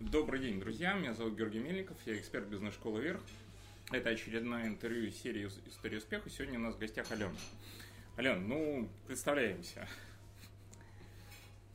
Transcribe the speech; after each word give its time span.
Добрый 0.00 0.38
день, 0.38 0.60
друзья. 0.60 0.94
Меня 0.94 1.12
зовут 1.12 1.34
Георгий 1.34 1.58
Мельников, 1.58 1.96
я 2.06 2.16
эксперт 2.16 2.46
бизнес-школы 2.46 3.00
«Вверх». 3.00 3.20
Это 3.90 4.10
очередное 4.10 4.68
интервью 4.68 5.08
из 5.08 5.16
серии 5.16 5.48
«История 5.66 5.98
успеха». 5.98 6.30
Сегодня 6.30 6.56
у 6.60 6.62
нас 6.62 6.76
в 6.76 6.78
гостях 6.78 7.10
Алена. 7.10 7.34
Алена, 8.14 8.38
ну, 8.38 8.88
представляемся. 9.08 9.88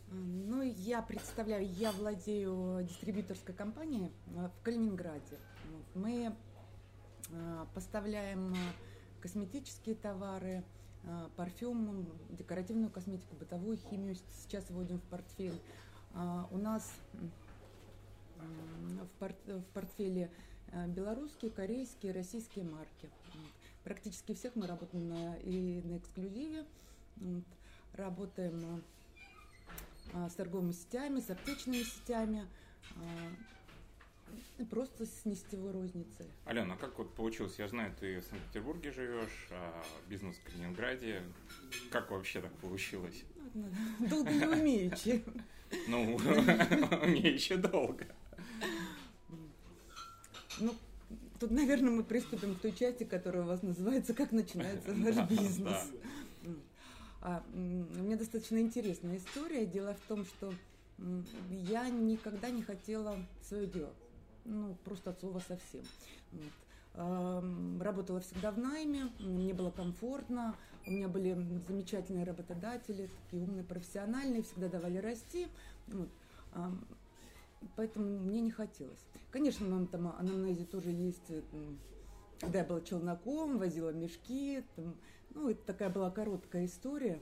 Ну, 0.10 0.62
я 0.62 1.02
представляю, 1.02 1.68
я 1.68 1.92
владею 1.92 2.88
дистрибьюторской 2.88 3.54
компанией 3.54 4.10
э, 4.28 4.48
в 4.58 4.64
Калининграде. 4.64 5.38
Мы 5.94 6.34
э, 7.30 7.66
поставляем 7.74 8.54
э, 8.54 8.58
косметические 9.20 9.96
товары, 9.96 10.64
парфюм, 11.36 12.08
декоративную 12.30 12.90
косметику, 12.90 13.36
бытовую 13.36 13.76
химию. 13.76 14.16
Сейчас 14.32 14.70
вводим 14.70 15.00
в 15.00 15.04
портфель. 15.10 15.60
У 16.52 16.58
нас 16.58 16.90
в, 19.02 19.20
порт, 19.20 19.38
в 19.46 19.64
портфеле 19.74 20.32
белорусские, 20.88 21.52
корейские, 21.52 22.14
российские 22.14 22.66
марки. 22.66 23.10
Практически 23.84 24.34
всех 24.34 24.56
мы 24.56 24.66
работаем 24.66 25.10
на, 25.10 25.36
и 25.38 25.82
на 25.84 25.98
эксклюзиве. 25.98 26.66
Работаем 27.94 28.82
а, 30.14 30.30
с 30.30 30.34
торговыми 30.34 30.72
сетями, 30.72 31.20
с 31.20 31.30
аптечными 31.30 31.84
сетями, 31.84 32.48
а, 32.98 34.66
просто 34.66 35.06
с 35.06 35.26
нестевой 35.26 35.72
розницей. 35.72 36.26
Алена, 36.46 36.76
а 36.76 36.78
как 36.78 36.98
вот 36.98 37.14
получилось? 37.14 37.56
Я 37.58 37.68
знаю, 37.68 37.94
ты 38.00 38.20
в 38.20 38.26
Санкт-Петербурге 38.26 38.92
живешь, 38.92 39.48
а 39.52 39.84
бизнес 40.08 40.36
в 40.38 40.44
Калининграде. 40.44 41.24
Как 41.92 42.12
вообще 42.12 42.42
так 42.42 42.54
получилось? 42.58 43.24
Ну, 43.54 43.70
долго 44.10 44.32
не 44.32 44.46
умеючи. 44.46 45.24
Ну, 45.88 46.18
мне 47.08 47.32
еще 47.32 47.58
долго. 47.58 48.06
Ну, 50.64 50.74
тут, 51.40 51.52
наверное, 51.52 51.92
мы 51.92 52.04
приступим 52.04 52.56
к 52.56 52.62
той 52.62 52.72
части, 52.72 53.04
которая 53.04 53.44
у 53.44 53.48
вас 53.48 53.62
называется 53.64 54.14
«Как 54.14 54.32
начинается 54.32 54.94
ваш 54.94 55.30
бизнес». 55.30 55.92
А, 57.22 57.44
у 57.54 57.58
меня 57.58 58.16
достаточно 58.16 58.60
интересная 58.60 59.18
история. 59.18 59.66
Дело 59.66 59.94
в 59.94 60.08
том, 60.08 60.26
что 60.26 60.54
я 61.50 61.90
никогда 61.90 62.50
не 62.50 62.62
хотела 62.62 63.18
свое 63.42 63.68
дело. 63.68 63.94
Ну, 64.46 64.76
просто 64.86 65.10
от 65.10 65.20
слова 65.20 65.42
совсем. 65.46 65.84
Вот. 66.32 67.44
Работала 67.82 68.22
всегда 68.22 68.52
в 68.52 68.60
найме, 68.60 69.10
мне 69.20 69.54
было 69.54 69.72
комфортно, 69.72 70.56
у 70.86 70.92
меня 70.92 71.08
были 71.08 71.34
замечательные 71.68 72.24
работодатели, 72.24 73.10
такие 73.24 73.42
умные, 73.44 73.64
профессиональные, 73.64 74.44
всегда 74.44 74.70
давали 74.70 74.98
расти. 74.98 75.48
Вот. 75.88 76.10
Поэтому 77.76 78.20
мне 78.20 78.42
не 78.42 78.52
хотелось. 78.52 79.06
Конечно, 79.32 79.68
нам 79.68 79.88
там 79.88 80.08
анамнезе 80.18 80.66
тоже 80.66 80.90
есть 80.90 81.30
э, 81.30 81.42
когда 82.44 82.60
я 82.60 82.66
была 82.66 82.82
челноком, 82.82 83.58
возила 83.58 83.92
мешки, 83.92 84.64
там, 84.76 84.96
ну, 85.34 85.50
это 85.50 85.66
такая 85.66 85.90
была 85.90 86.12
короткая 86.12 86.66
история. 86.66 87.22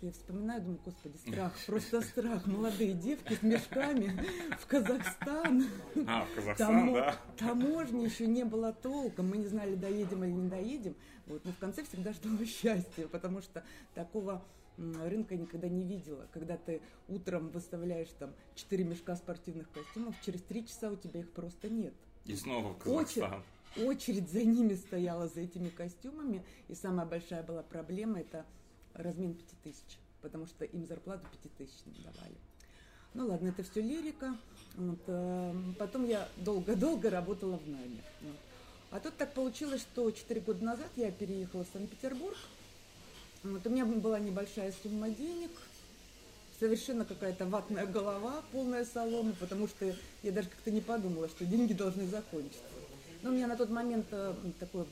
Я 0.00 0.12
вспоминаю, 0.12 0.60
думаю, 0.62 0.80
господи, 0.84 1.16
страх, 1.16 1.52
просто 1.66 2.00
страх. 2.02 2.46
Молодые 2.46 2.92
девки 2.92 3.34
с 3.34 3.42
мешками 3.42 4.20
в 4.58 4.66
Казахстан. 4.66 5.66
А, 6.06 6.24
в 6.24 6.34
Казахстан, 6.34 6.56
Тамо... 6.56 6.94
да. 6.94 7.16
Таможни 7.38 8.04
еще 8.04 8.26
не 8.26 8.44
было 8.44 8.72
толком, 8.72 9.30
мы 9.30 9.38
не 9.38 9.46
знали, 9.46 9.74
доедем 9.74 10.24
или 10.24 10.32
не 10.32 10.48
доедем. 10.48 10.94
Вот. 11.26 11.44
Но 11.44 11.52
в 11.52 11.58
конце 11.58 11.84
всегда 11.84 12.12
ждала 12.12 12.44
счастья, 12.44 13.06
потому 13.08 13.40
что 13.40 13.64
такого 13.94 14.44
рынка 14.76 15.36
никогда 15.36 15.68
не 15.68 15.84
видела. 15.84 16.26
Когда 16.32 16.56
ты 16.56 16.82
утром 17.08 17.48
выставляешь 17.50 18.10
там 18.18 18.32
четыре 18.54 18.84
мешка 18.84 19.16
спортивных 19.16 19.70
костюмов, 19.70 20.14
через 20.24 20.42
три 20.42 20.66
часа 20.66 20.90
у 20.90 20.96
тебя 20.96 21.20
их 21.20 21.30
просто 21.30 21.68
нет. 21.68 21.94
И 22.26 22.34
снова 22.34 22.72
в 22.72 22.78
Казахстан. 22.78 23.42
Очень, 23.76 23.86
очередь 23.86 24.30
за 24.30 24.42
ними 24.44 24.74
стояла, 24.74 25.28
за 25.28 25.40
этими 25.40 25.68
костюмами. 25.68 26.44
И 26.68 26.74
самая 26.74 27.06
большая 27.06 27.42
была 27.42 27.62
проблема– 27.62 28.20
это 28.20 28.44
размен 28.94 29.34
5000, 29.34 29.98
потому 30.20 30.46
что 30.46 30.64
им 30.64 30.86
зарплату 30.86 31.26
5000 31.42 31.70
не 31.86 32.04
давали. 32.04 32.36
Ну 33.14 33.26
ладно, 33.26 33.48
это 33.48 33.62
все 33.62 33.82
лирика. 33.82 34.36
Вот, 34.74 35.00
э, 35.06 35.54
потом 35.78 36.06
я 36.06 36.28
долго-долго 36.38 37.10
работала 37.10 37.58
в 37.58 37.68
найме. 37.68 38.02
Вот. 38.22 38.36
А 38.90 39.00
тут 39.00 39.16
так 39.16 39.32
получилось, 39.34 39.82
что 39.82 40.10
4 40.10 40.40
года 40.40 40.64
назад 40.64 40.88
я 40.96 41.10
переехала 41.10 41.64
в 41.64 41.68
Санкт-Петербург. 41.72 42.36
Вот, 43.42 43.66
у 43.66 43.70
меня 43.70 43.84
была 43.84 44.18
небольшая 44.18 44.72
сумма 44.82 45.10
денег, 45.10 45.50
совершенно 46.58 47.04
какая-то 47.04 47.44
ватная 47.46 47.86
голова, 47.86 48.42
полная 48.52 48.84
соломы, 48.84 49.32
потому 49.32 49.66
что 49.66 49.94
я 50.22 50.32
даже 50.32 50.48
как-то 50.48 50.70
не 50.70 50.80
подумала, 50.80 51.28
что 51.28 51.44
деньги 51.44 51.72
должны 51.72 52.06
закончиться. 52.06 52.62
Но 53.22 53.30
у 53.30 53.32
меня 53.32 53.46
на 53.46 53.56
тот 53.56 53.68
момент 53.68 54.06
э, 54.10 54.34
такой, 54.58 54.86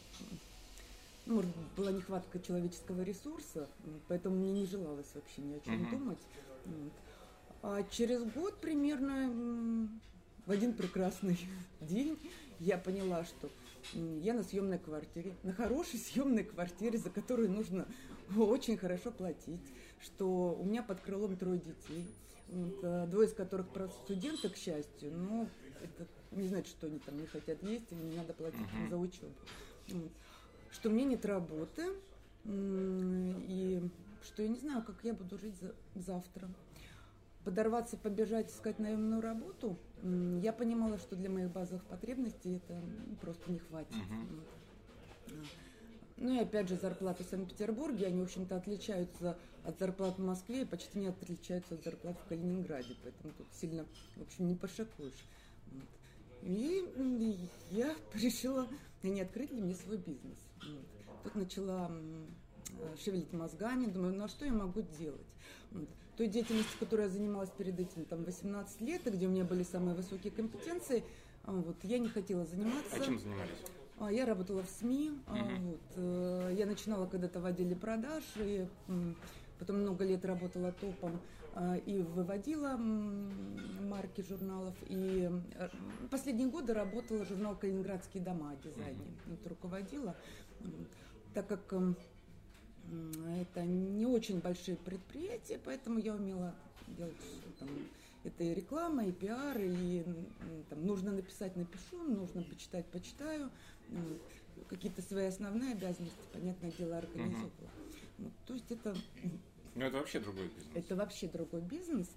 ну, 1.30 1.36
может, 1.36 1.50
была 1.76 1.92
нехватка 1.92 2.40
человеческого 2.40 3.02
ресурса, 3.02 3.68
поэтому 4.08 4.34
мне 4.36 4.50
не 4.50 4.66
желалось 4.66 5.06
вообще 5.14 5.42
ни 5.42 5.54
о 5.54 5.60
чем 5.60 5.84
uh-huh. 5.84 5.90
думать. 5.90 6.18
Вот. 6.66 6.92
А 7.62 7.82
через 7.84 8.24
год 8.24 8.60
примерно 8.60 9.88
в 10.44 10.50
один 10.50 10.74
прекрасный 10.74 11.38
день 11.80 12.18
я 12.58 12.78
поняла, 12.78 13.24
что 13.24 13.48
я 13.94 14.34
на 14.34 14.42
съемной 14.42 14.78
квартире, 14.78 15.36
на 15.44 15.52
хорошей 15.52 15.98
съемной 16.12 16.42
квартире, 16.42 16.98
за 16.98 17.10
которую 17.10 17.50
нужно 17.50 17.86
очень 18.36 18.76
хорошо 18.76 19.12
платить, 19.12 19.72
что 20.00 20.56
у 20.58 20.64
меня 20.64 20.82
под 20.82 21.00
крылом 21.00 21.36
трое 21.36 21.60
детей, 21.60 22.06
э, 22.82 23.06
двое 23.08 23.28
из 23.28 23.34
которых 23.34 23.68
студенты, 24.04 24.48
к 24.48 24.56
счастью, 24.56 25.12
но 25.12 25.46
это 25.80 26.08
не 26.32 26.48
значит, 26.48 26.70
что 26.70 26.88
они 26.88 26.98
там 26.98 27.20
не 27.20 27.26
хотят 27.26 27.62
есть 27.62 27.92
или 27.92 28.02
не 28.02 28.16
надо 28.16 28.32
платить 28.32 28.58
uh-huh. 28.58 28.90
за 28.90 28.96
учебу. 28.96 29.32
Что 30.70 30.90
мне 30.90 31.04
нет 31.04 31.24
работы, 31.26 31.82
и 32.44 33.82
что 34.22 34.42
я 34.42 34.48
не 34.48 34.58
знаю, 34.58 34.82
как 34.82 34.96
я 35.02 35.14
буду 35.14 35.38
жить 35.38 35.54
за, 35.60 35.74
завтра. 35.94 36.48
Подорваться, 37.44 37.96
побежать, 37.96 38.50
искать 38.50 38.78
наемную 38.78 39.22
работу, 39.22 39.78
я 40.42 40.52
понимала, 40.52 40.98
что 40.98 41.16
для 41.16 41.30
моих 41.30 41.50
базовых 41.50 41.84
потребностей 41.84 42.56
это 42.56 42.80
просто 43.20 43.50
не 43.50 43.58
хватит. 43.58 43.94
Uh-huh. 43.94 45.46
Ну 46.18 46.34
и 46.34 46.38
опять 46.38 46.68
же, 46.68 46.76
зарплаты 46.76 47.24
в 47.24 47.28
Санкт-Петербурге, 47.28 48.06
они, 48.06 48.20
в 48.20 48.24
общем-то, 48.24 48.56
отличаются 48.56 49.38
от 49.64 49.78
зарплат 49.78 50.18
в 50.18 50.22
Москве 50.22 50.62
и 50.62 50.64
почти 50.66 50.98
не 50.98 51.06
отличаются 51.06 51.74
от 51.74 51.82
зарплат 51.82 52.18
в 52.18 52.28
Калининграде, 52.28 52.94
поэтому 53.02 53.32
тут 53.32 53.46
сильно, 53.54 53.86
в 54.16 54.22
общем, 54.22 54.46
не 54.46 54.54
пошикуешь. 54.54 55.24
Вот. 55.72 55.84
И 56.42 56.86
я 57.70 57.96
решила, 58.14 58.68
не 59.02 59.22
открыть 59.22 59.50
ли 59.50 59.62
мне 59.62 59.74
свой 59.74 59.96
бизнес. 59.96 60.38
Тут 61.22 61.34
начала 61.34 61.90
шевелить 63.02 63.32
мозгами, 63.32 63.86
думаю, 63.86 64.14
ну 64.14 64.24
а 64.24 64.28
что 64.28 64.44
я 64.44 64.52
могу 64.52 64.82
делать? 64.82 65.26
Вот. 65.70 65.88
Той 66.16 66.28
деятельностью, 66.28 66.78
которой 66.78 67.02
я 67.02 67.08
занималась 67.08 67.50
перед 67.50 67.78
этим, 67.78 68.04
там, 68.04 68.24
18 68.24 68.80
лет, 68.82 69.06
и 69.06 69.10
где 69.10 69.26
у 69.26 69.30
меня 69.30 69.44
были 69.44 69.62
самые 69.62 69.94
высокие 69.94 70.32
компетенции, 70.32 71.02
а, 71.44 71.52
вот, 71.52 71.76
я 71.82 71.98
не 71.98 72.08
хотела 72.08 72.44
заниматься. 72.44 72.96
А 72.96 73.00
чем 73.00 73.18
занимались? 73.18 73.50
А, 73.98 74.12
я 74.12 74.26
работала 74.26 74.62
в 74.62 74.68
СМИ, 74.68 75.10
угу. 75.10 75.38
вот, 75.60 75.80
э, 75.96 76.54
я 76.58 76.66
начинала 76.66 77.06
когда-то 77.06 77.40
в 77.40 77.46
отделе 77.46 77.76
продаж, 77.76 78.24
и 78.36 78.66
потом 79.60 79.82
много 79.82 80.04
лет 80.04 80.24
работала 80.24 80.72
топом 80.72 81.20
а, 81.54 81.76
и 81.76 82.02
выводила 82.02 82.76
марки 82.76 84.22
журналов. 84.22 84.74
И 84.88 85.30
э, 85.54 85.68
последние 86.10 86.48
годы 86.48 86.74
работала 86.74 87.24
журнал 87.24 87.56
«Калининградские 87.56 88.22
дома» 88.22 88.52
о 88.52 88.56
дизайне. 88.66 88.98
Вот, 89.26 89.46
руководила, 89.46 90.16
так 91.34 91.46
как 91.46 91.72
эм, 91.72 91.96
это 93.40 93.62
не 93.62 94.06
очень 94.06 94.40
большие 94.40 94.76
предприятия, 94.76 95.60
поэтому 95.62 95.98
я 95.98 96.14
умела 96.14 96.54
делать 96.96 97.14
там, 97.58 97.68
это 98.24 98.42
и 98.42 98.54
реклама, 98.54 99.04
и 99.04 99.12
пиар, 99.12 99.58
и 99.60 100.04
там, 100.68 100.86
нужно 100.86 101.12
написать, 101.12 101.56
напишу, 101.56 102.02
нужно 102.02 102.42
почитать, 102.42 102.86
почитаю. 102.86 103.50
Какие-то 104.68 105.02
свои 105.02 105.26
основные 105.26 105.72
обязанности, 105.72 106.18
понятное 106.32 106.70
дело, 106.72 106.98
организовала. 106.98 107.46
Uh-huh. 107.46 107.90
Вот, 108.18 108.32
то 108.46 108.54
есть 108.54 108.70
это 108.70 108.94
ну, 109.74 109.84
это 109.84 109.98
вообще 109.98 110.20
другой 110.20 110.48
бизнес. 110.48 110.72
Это 110.74 110.96
вообще 110.96 111.28
другой 111.28 111.60
бизнес. 111.60 112.08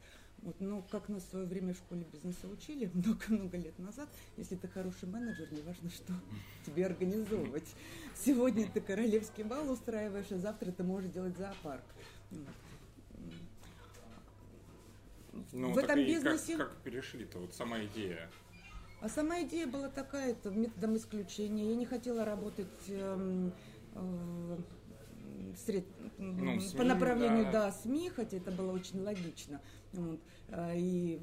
Вот, 0.41 0.59
но 0.59 0.81
как 0.91 1.07
нас 1.07 1.23
в 1.23 1.29
свое 1.29 1.45
время 1.45 1.73
в 1.73 1.77
школе 1.77 2.05
бизнеса 2.11 2.47
учили 2.47 2.87
много-много 2.93 3.57
лет 3.57 3.77
назад, 3.79 4.09
если 4.35 4.55
ты 4.55 4.67
хороший 4.67 5.07
менеджер, 5.07 5.51
не 5.53 5.61
важно, 5.61 5.89
что 5.89 6.13
тебе 6.65 6.85
организовывать. 6.85 7.67
Сегодня 8.15 8.69
ты 8.69 8.81
королевский 8.81 9.43
бал 9.43 9.71
устраиваешь, 9.71 10.31
а 10.31 10.37
завтра 10.37 10.71
ты 10.71 10.83
можешь 10.83 11.11
делать 11.11 11.37
зоопарк. 11.37 11.85
Ну, 15.51 15.71
в 15.71 15.77
этом 15.77 15.97
бизнесе... 15.99 16.57
Как, 16.57 16.69
как 16.69 16.77
перешли-то, 16.79 17.39
вот 17.39 17.53
сама 17.53 17.83
идея? 17.85 18.29
А 19.01 19.09
сама 19.09 19.41
идея 19.43 19.67
была 19.67 19.89
такая, 19.89 20.31
это 20.31 20.49
методом 20.49 20.95
исключения. 20.95 21.69
Я 21.69 21.75
не 21.75 21.85
хотела 21.85 22.23
работать 22.23 22.67
э, 22.87 23.49
э, 23.95 24.57
сред... 25.65 25.85
ну, 26.17 26.59
СМИ, 26.59 26.77
по 26.77 26.83
направлению, 26.83 27.45
да. 27.45 27.65
да, 27.65 27.71
СМИ, 27.71 28.09
хотя 28.09 28.37
это 28.37 28.51
было 28.51 28.71
очень 28.71 29.01
логично. 29.01 29.61
Вот. 29.93 30.19
А, 30.49 30.73
и 30.75 31.19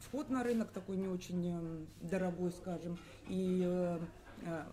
вход 0.00 0.30
на 0.30 0.42
рынок 0.42 0.70
такой 0.70 0.96
не 0.96 1.08
очень 1.08 1.48
эм, 1.48 1.86
дорогой, 2.00 2.52
скажем, 2.52 2.98
и 3.28 3.62
э, 3.64 3.98
э, 4.42 4.64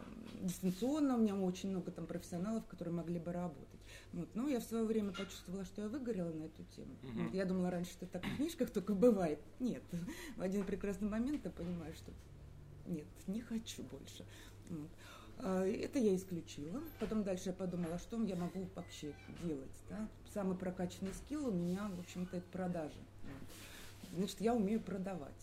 дистанционно 0.42 1.16
у 1.16 1.20
меня 1.20 1.36
очень 1.36 1.70
много 1.70 1.92
там 1.92 2.06
профессионалов, 2.06 2.66
которые 2.66 2.94
могли 2.94 3.20
бы 3.20 3.32
работать. 3.32 3.80
Вот. 4.14 4.30
Но 4.36 4.48
я 4.48 4.60
в 4.60 4.64
свое 4.64 4.84
время 4.84 5.12
почувствовала, 5.12 5.66
что 5.66 5.82
я 5.82 5.88
выгорела 5.88 6.32
на 6.32 6.44
эту 6.44 6.64
тему. 6.76 6.96
Угу. 7.04 7.24
Вот. 7.24 7.34
Я 7.34 7.46
думала 7.46 7.70
раньше, 7.70 7.92
что 7.92 8.06
так 8.06 8.26
в 8.26 8.36
книжках 8.38 8.70
только 8.72 8.94
бывает. 8.94 9.40
Нет, 9.60 9.84
в 10.38 10.42
один 10.42 10.64
прекрасный 10.64 11.10
момент 11.10 11.46
я 11.46 11.52
понимаю, 11.52 11.94
что 11.94 12.12
нет, 12.86 13.08
не 13.28 13.42
хочу 13.42 13.84
больше. 13.84 14.26
Вот. 14.70 14.90
А, 15.40 15.66
это 15.66 16.00
я 16.00 16.16
исключила. 16.16 16.82
Потом 17.00 17.24
дальше 17.24 17.50
я 17.50 17.54
подумала, 17.54 17.98
что 17.98 18.22
я 18.24 18.36
могу 18.36 18.68
вообще 18.76 19.14
делать. 19.44 19.84
Да? 19.90 20.08
Самый 20.34 20.58
прокачанный 20.58 21.14
скилл 21.14 21.48
у 21.48 21.52
меня, 21.52 21.90
в 21.96 22.00
общем-то, 22.00 22.38
это 22.38 22.48
продажи. 22.52 23.00
Значит, 24.14 24.42
я 24.42 24.54
умею 24.54 24.82
продавать. 24.82 25.34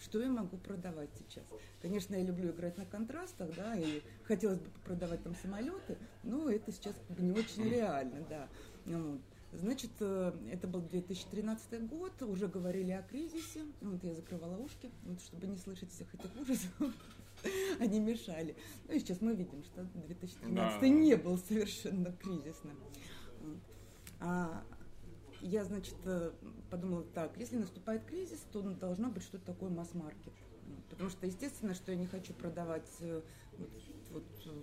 Что 0.00 0.20
я 0.20 0.28
могу 0.28 0.56
продавать 0.58 1.08
сейчас? 1.18 1.44
Конечно, 1.80 2.14
я 2.14 2.22
люблю 2.22 2.50
играть 2.50 2.76
на 2.76 2.84
контрастах, 2.84 3.54
да, 3.56 3.76
и 3.76 4.02
хотелось 4.24 4.58
бы 4.58 4.68
продавать 4.84 5.22
там 5.22 5.34
самолеты, 5.36 5.96
но 6.22 6.50
это 6.50 6.70
сейчас 6.70 6.94
не 7.18 7.32
очень 7.32 7.64
реально, 7.68 8.24
да. 8.28 8.48
Вот. 8.84 9.20
Значит, 9.52 9.90
э, 10.00 10.32
это 10.52 10.68
был 10.68 10.82
2013 10.82 11.88
год, 11.88 12.12
уже 12.22 12.46
говорили 12.46 12.90
о 12.90 13.02
кризисе. 13.02 13.62
Вот 13.80 14.04
я 14.04 14.14
закрывала 14.14 14.58
ушки, 14.58 14.90
вот, 15.04 15.20
чтобы 15.22 15.46
не 15.46 15.56
слышать 15.56 15.90
всех 15.90 16.12
этих 16.14 16.30
ужасов. 16.38 16.94
Они 17.80 18.00
мешали. 18.00 18.56
Ну 18.88 18.94
и 18.94 18.98
сейчас 18.98 19.20
мы 19.20 19.34
видим, 19.34 19.62
что 19.64 19.82
2013 20.06 20.80
да. 20.80 20.88
не 20.88 21.14
был 21.16 21.38
совершенно 21.38 22.12
кризисным. 22.12 22.76
А, 24.20 24.64
я, 25.40 25.64
значит, 25.64 25.96
э, 26.04 26.32
подумала 26.70 27.04
так, 27.14 27.36
если 27.38 27.56
наступает 27.56 28.04
кризис, 28.04 28.40
то 28.52 28.62
должно 28.62 29.10
быть 29.10 29.22
что-то 29.22 29.46
такое 29.46 29.70
масс-маркет. 29.70 30.32
Потому 30.90 31.10
что, 31.10 31.26
естественно, 31.26 31.74
что 31.74 31.92
я 31.92 31.98
не 31.98 32.06
хочу 32.06 32.32
продавать 32.32 32.88
э, 33.00 33.20
вот, 33.58 33.70
вот, 34.10 34.24
э, 34.46 34.62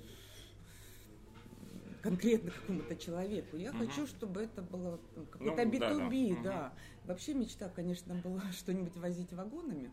конкретно 2.02 2.52
какому-то 2.52 2.96
человеку. 2.96 3.58
Я 3.58 3.72
угу. 3.72 3.80
хочу, 3.80 4.08
чтобы 4.08 4.42
это 4.42 4.62
было 4.62 5.00
ну, 5.16 5.26
какой-то 5.26 5.66
ну, 5.66 5.72
B2B, 5.72 6.36
да, 6.36 6.44
да. 6.44 6.44
да. 6.44 6.74
Вообще 7.06 7.34
мечта, 7.34 7.70
конечно, 7.70 8.16
была 8.16 8.42
что-нибудь 8.52 8.96
возить 8.98 9.32
вагонами. 9.32 9.92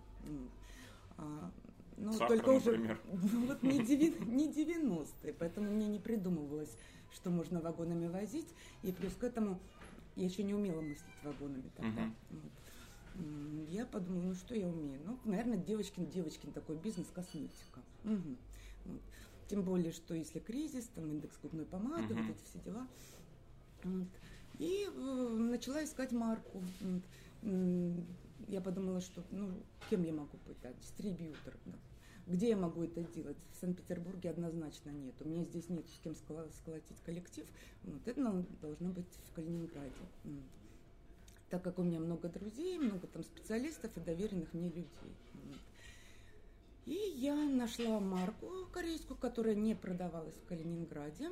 А, 1.19 1.53
ну, 1.97 2.13
Сахар, 2.13 2.29
только 2.29 2.49
уже 2.51 2.77
ну, 3.33 3.47
вот 3.47 3.63
не, 3.63 3.85
90, 3.85 4.25
не 4.25 4.49
90-е, 4.49 5.35
поэтому 5.35 5.71
мне 5.71 5.87
не 5.87 5.99
придумывалось, 5.99 6.77
что 7.13 7.31
можно 7.31 7.61
вагонами 7.61 8.07
возить. 8.07 8.49
И 8.83 8.93
плюс 8.93 9.15
к 9.15 9.25
этому 9.25 9.61
я 10.17 10.25
еще 10.25 10.43
не 10.43 10.55
умела 10.55 10.81
мыслить 10.81 11.23
вагонами 11.23 11.71
тогда. 11.77 12.11
Вот. 12.31 13.69
Я 13.69 13.87
подумала, 13.87 14.23
ну 14.23 14.35
что 14.35 14.55
я 14.55 14.67
умею? 14.67 15.01
Ну, 15.05 15.19
наверное, 15.25 15.59
девочкин, 15.59 16.07
девочкин 16.07 16.53
такой 16.53 16.77
бизнес, 16.77 17.09
косметика. 17.13 17.81
Угу. 18.05 18.37
Вот. 18.87 19.01
Тем 19.49 19.63
более, 19.63 19.93
что 19.93 20.15
если 20.15 20.39
кризис, 20.39 20.89
там 20.95 21.11
индекс 21.11 21.37
губной 21.43 21.67
помады, 21.67 22.15
uh-huh. 22.15 22.23
вот 22.23 22.31
эти 22.31 22.45
все 22.49 22.59
дела. 22.65 22.87
Вот. 23.83 24.09
И 24.61 24.87
э, 24.87 25.29
начала 25.37 25.83
искать 25.83 26.13
марку. 26.13 26.63
Вот. 26.83 27.03
Я 28.49 28.61
подумала, 28.61 29.01
что 29.01 29.23
ну, 29.31 29.53
кем 29.89 30.03
я 30.03 30.13
могу 30.13 30.39
быть, 30.47 30.57
да, 30.63 30.73
дистрибьютор. 30.73 31.57
Да. 31.67 31.79
Где 32.27 32.51
я 32.51 32.57
могу 32.57 32.85
это 32.85 33.03
делать? 33.03 33.37
В 33.53 33.57
Санкт-Петербурге 33.57 34.31
однозначно 34.31 34.91
нет. 34.91 35.15
У 35.21 35.29
меня 35.29 35.45
здесь 35.45 35.69
нет 35.69 35.89
с 35.89 35.99
кем 35.99 36.15
сколотить 36.15 37.01
коллектив. 37.05 37.47
Вот 37.83 38.07
это 38.07 38.45
должно 38.61 38.91
быть 38.91 39.19
в 39.29 39.33
Калининграде. 39.33 39.91
Так 41.49 41.65
как 41.65 41.79
у 41.81 41.83
меня 41.83 41.99
много 41.99 42.29
друзей, 42.29 42.79
много 42.79 43.09
там 43.09 43.25
специалистов 43.25 43.97
и 43.97 44.01
доверенных 44.01 44.55
мне 44.55 44.69
людей. 44.69 44.87
И 46.87 46.95
я 47.17 47.35
нашла 47.35 47.99
марку 47.99 48.49
корейскую, 48.73 49.17
которая 49.17 49.57
не 49.57 49.75
продавалась 49.75 50.35
в 50.37 50.47
Калининграде. 50.47 51.31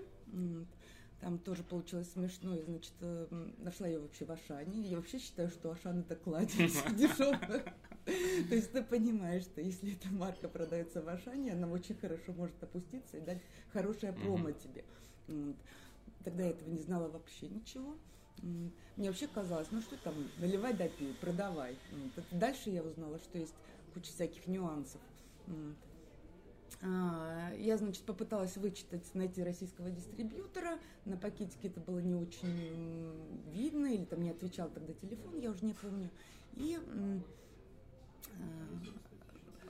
Там 1.20 1.38
тоже 1.38 1.64
получилось 1.64 2.12
смешно. 2.12 2.54
Я, 2.54 2.62
значит, 2.64 2.92
э, 3.00 3.26
нашла 3.58 3.88
ее 3.88 3.98
вообще 3.98 4.24
в 4.24 4.30
Ашане. 4.30 4.82
Я 4.82 4.96
вообще 4.96 5.18
считаю, 5.18 5.50
что 5.50 5.70
Ашан 5.72 6.00
это 6.00 6.14
кладезь 6.14 6.80
дешевых. 6.96 7.64
То 8.04 8.54
есть 8.54 8.72
ты 8.72 8.82
понимаешь, 8.82 9.42
что 9.42 9.60
если 9.60 9.94
эта 9.94 10.08
марка 10.08 10.48
продается 10.48 11.02
в 11.02 11.08
Ашане, 11.08 11.52
она 11.52 11.66
очень 11.68 11.96
хорошо 11.96 12.32
может 12.32 12.62
опуститься 12.62 13.16
и 13.16 13.20
дать 13.20 13.42
хорошее 13.72 14.12
промо 14.12 14.52
тебе. 14.52 14.84
Тогда 16.24 16.44
я 16.44 16.50
этого 16.50 16.70
не 16.70 16.80
знала 16.80 17.08
вообще 17.08 17.48
ничего. 17.48 17.96
Мне 18.96 19.08
вообще 19.08 19.26
казалось, 19.26 19.68
ну 19.72 19.80
что 19.80 19.96
там, 19.96 20.14
наливай 20.38 20.72
да 20.72 20.88
пей, 20.88 21.14
продавай. 21.20 21.76
Дальше 22.30 22.70
я 22.70 22.82
узнала, 22.82 23.18
что 23.18 23.38
есть 23.38 23.54
куча 23.92 24.12
всяких 24.12 24.46
нюансов. 24.46 25.00
А, 26.82 27.52
я, 27.58 27.76
значит, 27.76 28.04
попыталась 28.04 28.56
вычитать, 28.56 29.02
найти 29.14 29.42
российского 29.42 29.90
дистрибьютора. 29.90 30.78
На 31.04 31.16
пакетике 31.16 31.68
это 31.68 31.80
было 31.80 31.98
не 31.98 32.14
очень 32.14 33.12
видно, 33.52 33.86
или 33.86 34.04
там 34.04 34.22
не 34.22 34.30
отвечал 34.30 34.68
тогда 34.70 34.92
телефон, 34.94 35.38
я 35.38 35.50
уже 35.50 35.64
не 35.64 35.74
помню. 35.74 36.10
И 36.56 36.78
а, 36.78 37.20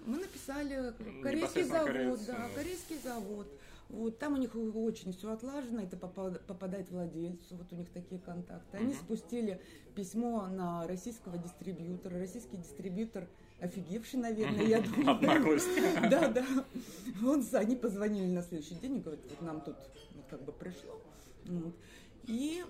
мы 0.05 0.19
написали 0.19 0.93
корейский 1.23 1.65
завод, 1.65 1.87
корейцы. 1.87 2.27
да, 2.27 2.49
корейский 2.55 2.99
завод. 2.99 3.49
Вот, 3.89 4.19
там 4.19 4.35
у 4.35 4.37
них 4.37 4.55
очень 4.55 5.15
все 5.15 5.33
отлажено, 5.33 5.81
это 5.81 5.97
попадает 5.97 6.91
владельцу, 6.91 7.57
вот 7.57 7.73
у 7.73 7.77
них 7.77 7.89
такие 7.89 8.21
контакты. 8.21 8.77
Они 8.77 8.93
спустили 8.93 9.63
письмо 9.95 10.47
на 10.49 10.87
российского 10.87 11.39
дистрибьютора. 11.39 12.19
Российский 12.19 12.59
дистрибьютор 12.59 13.27
офигевший, 13.61 14.21
наверное, 14.21 14.65
я 14.65 14.81
думаю. 14.81 15.11
От 15.11 15.23
наглости. 15.23 15.83
Да, 16.11 16.29
да. 16.29 16.45
Он, 17.25 17.45
они 17.53 17.77
позвонили 17.77 18.27
на 18.27 18.43
следующий 18.43 18.75
день 18.77 18.97
и 18.97 19.01
говорят, 19.01 19.21
вот 19.29 19.43
нам 19.43 19.61
тут 19.61 19.77
вот 20.15 20.25
как 20.31 20.43
бы 20.45 20.53
пришло. 20.53 21.01
И 22.25 22.65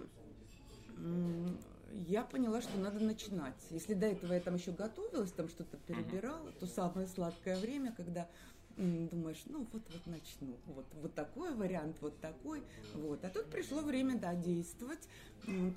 я 2.06 2.22
поняла, 2.22 2.60
что 2.62 2.78
надо 2.78 3.00
начинать. 3.00 3.54
Если 3.70 3.94
до 3.94 4.06
этого 4.06 4.32
я 4.32 4.40
там 4.40 4.54
еще 4.54 4.72
готовилась, 4.72 5.32
там 5.32 5.48
что-то 5.48 5.76
перебирала, 5.78 6.50
то 6.60 6.66
самое 6.66 7.06
сладкое 7.06 7.58
время, 7.58 7.92
когда 7.96 8.28
думаешь, 8.76 9.42
ну 9.46 9.66
вот 9.72 9.82
вот 9.90 10.06
начну, 10.06 10.56
вот 10.66 10.86
вот 11.02 11.14
такой 11.14 11.52
вариант, 11.52 11.96
вот 12.00 12.18
такой, 12.20 12.62
вот. 12.94 13.24
А 13.24 13.28
тут 13.28 13.46
пришло 13.46 13.80
время, 13.80 14.16
да, 14.16 14.34
действовать. 14.34 15.08
Вот. 15.46 15.74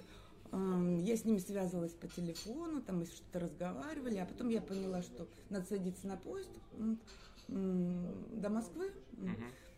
Я 0.51 1.15
с 1.15 1.23
ними 1.23 1.37
связывалась 1.37 1.93
по 1.93 2.07
телефону, 2.07 2.81
там 2.81 2.99
мы 2.99 3.05
что-то 3.05 3.39
разговаривали, 3.39 4.17
а 4.17 4.25
потом 4.25 4.49
я 4.49 4.61
поняла, 4.61 5.01
что 5.01 5.27
надо 5.49 5.65
садиться 5.65 6.07
на 6.07 6.17
поезд 6.17 6.49
до 7.47 8.49
Москвы. 8.49 8.91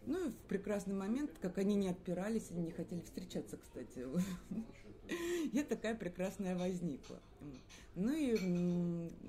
Ну 0.05 0.27
и 0.27 0.31
в 0.31 0.35
прекрасный 0.49 0.95
момент, 0.95 1.31
как 1.41 1.57
они 1.57 1.75
не 1.75 1.87
отпирались, 1.87 2.51
они 2.51 2.63
не 2.63 2.71
хотели 2.71 3.01
встречаться, 3.01 3.57
кстати. 3.57 4.05
Я 5.53 5.63
такая 5.63 5.95
прекрасная 5.95 6.55
возникла. 6.55 7.19
Ну 7.95 8.11
и 8.11 8.35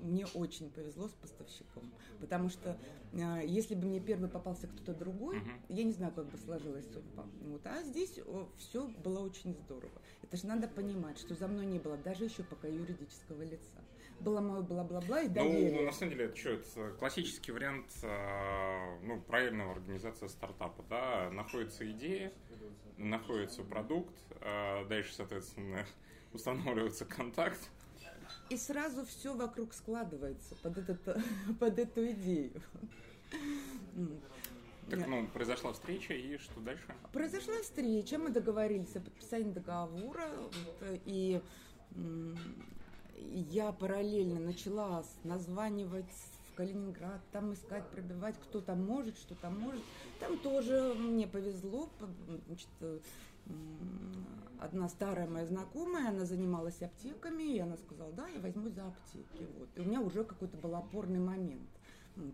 мне 0.01 0.25
очень 0.33 0.71
повезло 0.71 1.07
с 1.07 1.11
поставщиком, 1.11 1.83
потому 2.19 2.49
что 2.49 2.77
э, 3.13 3.41
если 3.45 3.75
бы 3.75 3.85
мне 3.85 3.99
первый 3.99 4.29
попался 4.29 4.67
кто-то 4.67 4.93
другой, 4.97 5.39
я 5.69 5.83
не 5.83 5.91
знаю, 5.91 6.11
как 6.13 6.25
бы 6.25 6.37
сложилась 6.37 6.85
судьба. 6.91 7.25
Вот. 7.41 7.65
А 7.67 7.83
здесь 7.83 8.19
все 8.57 8.87
было 9.03 9.19
очень 9.19 9.53
здорово. 9.53 10.01
Это 10.23 10.37
же 10.37 10.47
надо 10.47 10.67
понимать, 10.67 11.19
что 11.19 11.35
за 11.35 11.47
мной 11.47 11.65
не 11.67 11.77
было 11.77 11.97
даже 11.97 12.25
еще 12.25 12.43
пока 12.43 12.67
юридического 12.67 13.43
лица. 13.43 13.83
Было 14.19 14.39
мое 14.39 14.61
бла-бла-бла 14.61 15.21
и 15.21 15.27
доверие. 15.27 15.79
Ну, 15.79 15.85
на 15.85 15.91
самом 15.91 16.11
деле, 16.13 16.25
это 16.25 16.37
что, 16.37 16.49
это 16.51 16.91
классический 16.97 17.51
вариант 17.51 17.91
э, 18.01 18.99
ну, 19.03 19.21
правильного 19.21 19.73
организации 19.73 20.27
стартапа. 20.27 20.83
Да? 20.89 21.29
Находится 21.31 21.89
идея, 21.91 22.31
находится 22.97 23.63
продукт, 23.63 24.15
э, 24.41 24.85
дальше, 24.87 25.13
соответственно, 25.13 25.64
устанавливается 26.33 27.05
контакт, 27.05 27.59
и 28.49 28.57
сразу 28.57 29.05
все 29.05 29.35
вокруг 29.35 29.73
складывается 29.73 30.55
под, 30.55 30.77
этот, 30.77 30.99
под 31.59 31.79
эту 31.79 32.11
идею. 32.11 32.61
Так, 34.89 35.07
ну, 35.07 35.27
произошла 35.27 35.73
встреча, 35.73 36.13
и 36.13 36.37
что 36.37 36.59
дальше? 36.59 36.83
Произошла 37.11 37.55
встреча, 37.63 38.19
мы 38.19 38.29
договорились 38.29 38.95
о 38.95 38.99
подписании 38.99 39.51
договора, 39.51 40.29
и 41.05 41.41
я 43.15 43.71
параллельно 43.71 44.39
начала 44.39 45.03
названивать 45.23 46.05
в 46.49 46.55
Калининград, 46.55 47.21
там 47.31 47.53
искать, 47.53 47.89
пробивать, 47.89 48.35
кто 48.43 48.61
там 48.61 48.85
может, 48.85 49.17
что 49.17 49.33
там 49.33 49.59
может. 49.59 49.81
Там 50.19 50.37
тоже 50.37 50.93
мне 50.93 51.27
повезло, 51.27 51.89
значит, 52.47 52.69
одна 54.59 54.89
старая 54.89 55.27
моя 55.27 55.45
знакомая, 55.45 56.09
она 56.09 56.25
занималась 56.25 56.81
аптеками, 56.81 57.43
и 57.43 57.59
она 57.59 57.77
сказала, 57.77 58.11
да, 58.13 58.27
я 58.27 58.39
возьму 58.39 58.69
за 58.69 58.87
аптеки. 58.87 59.47
Вот. 59.59 59.69
И 59.75 59.79
у 59.81 59.83
меня 59.83 60.01
уже 60.01 60.23
какой-то 60.23 60.57
был 60.57 60.75
опорный 60.75 61.19
момент. 61.19 61.69
Вот. 62.15 62.33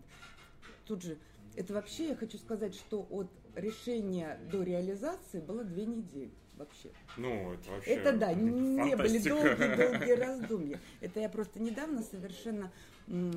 Тут 0.86 1.02
же, 1.02 1.18
это 1.56 1.74
вообще 1.74 2.08
я 2.08 2.16
хочу 2.16 2.38
сказать, 2.38 2.74
что 2.74 3.06
от 3.10 3.30
решения 3.54 4.38
до 4.50 4.62
реализации 4.62 5.40
было 5.40 5.64
две 5.64 5.84
недели. 5.86 6.32
вообще. 6.56 6.90
Ну, 7.16 7.52
это 7.52 7.70
вообще 7.70 7.90
Это 7.90 8.16
да, 8.16 8.32
не 8.32 8.96
были 8.96 9.18
фантастика. 9.18 9.56
долгие-долгие 9.56 10.12
раздумья. 10.12 10.80
Это 11.00 11.20
я 11.20 11.28
просто 11.28 11.60
недавно 11.60 12.02
совершенно 12.02 12.70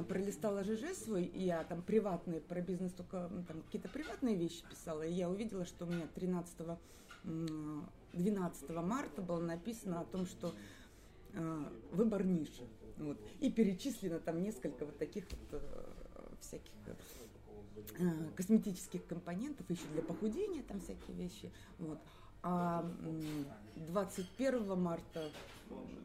пролистала 0.07 0.63
ЖЖ 0.63 0.93
свой, 0.95 1.23
и 1.23 1.43
я 1.43 1.63
там 1.63 1.81
приватные, 1.81 2.39
про 2.39 2.61
бизнес 2.61 2.93
только 2.93 3.29
там 3.47 3.61
какие-то 3.63 3.89
приватные 3.89 4.35
вещи 4.35 4.63
писала, 4.69 5.01
и 5.01 5.11
я 5.11 5.29
увидела, 5.29 5.65
что 5.65 5.85
у 5.85 5.89
меня 5.89 6.07
13 6.13 6.59
м, 6.61 6.77
12 7.25 8.69
марта 8.69 9.21
было 9.21 9.41
написано 9.41 10.01
о 10.01 10.05
том, 10.05 10.25
что 10.25 10.53
э, 11.33 11.63
выбор 11.91 12.23
ниши. 12.25 12.67
Вот. 12.97 13.17
И 13.41 13.51
перечислено 13.51 14.19
там 14.19 14.41
несколько 14.41 14.85
вот 14.85 14.97
таких 14.97 15.25
вот 15.31 15.61
э, 15.61 15.85
всяких 16.39 16.71
э, 17.97 18.29
косметических 18.35 19.05
компонентов, 19.05 19.69
еще 19.69 19.85
для 19.93 20.01
похудения 20.01 20.63
там 20.63 20.79
всякие 20.79 21.15
вещи. 21.17 21.51
Вот. 21.77 21.99
А 22.41 22.81
м, 23.01 23.45
21 23.75 24.79
марта, 24.79 25.31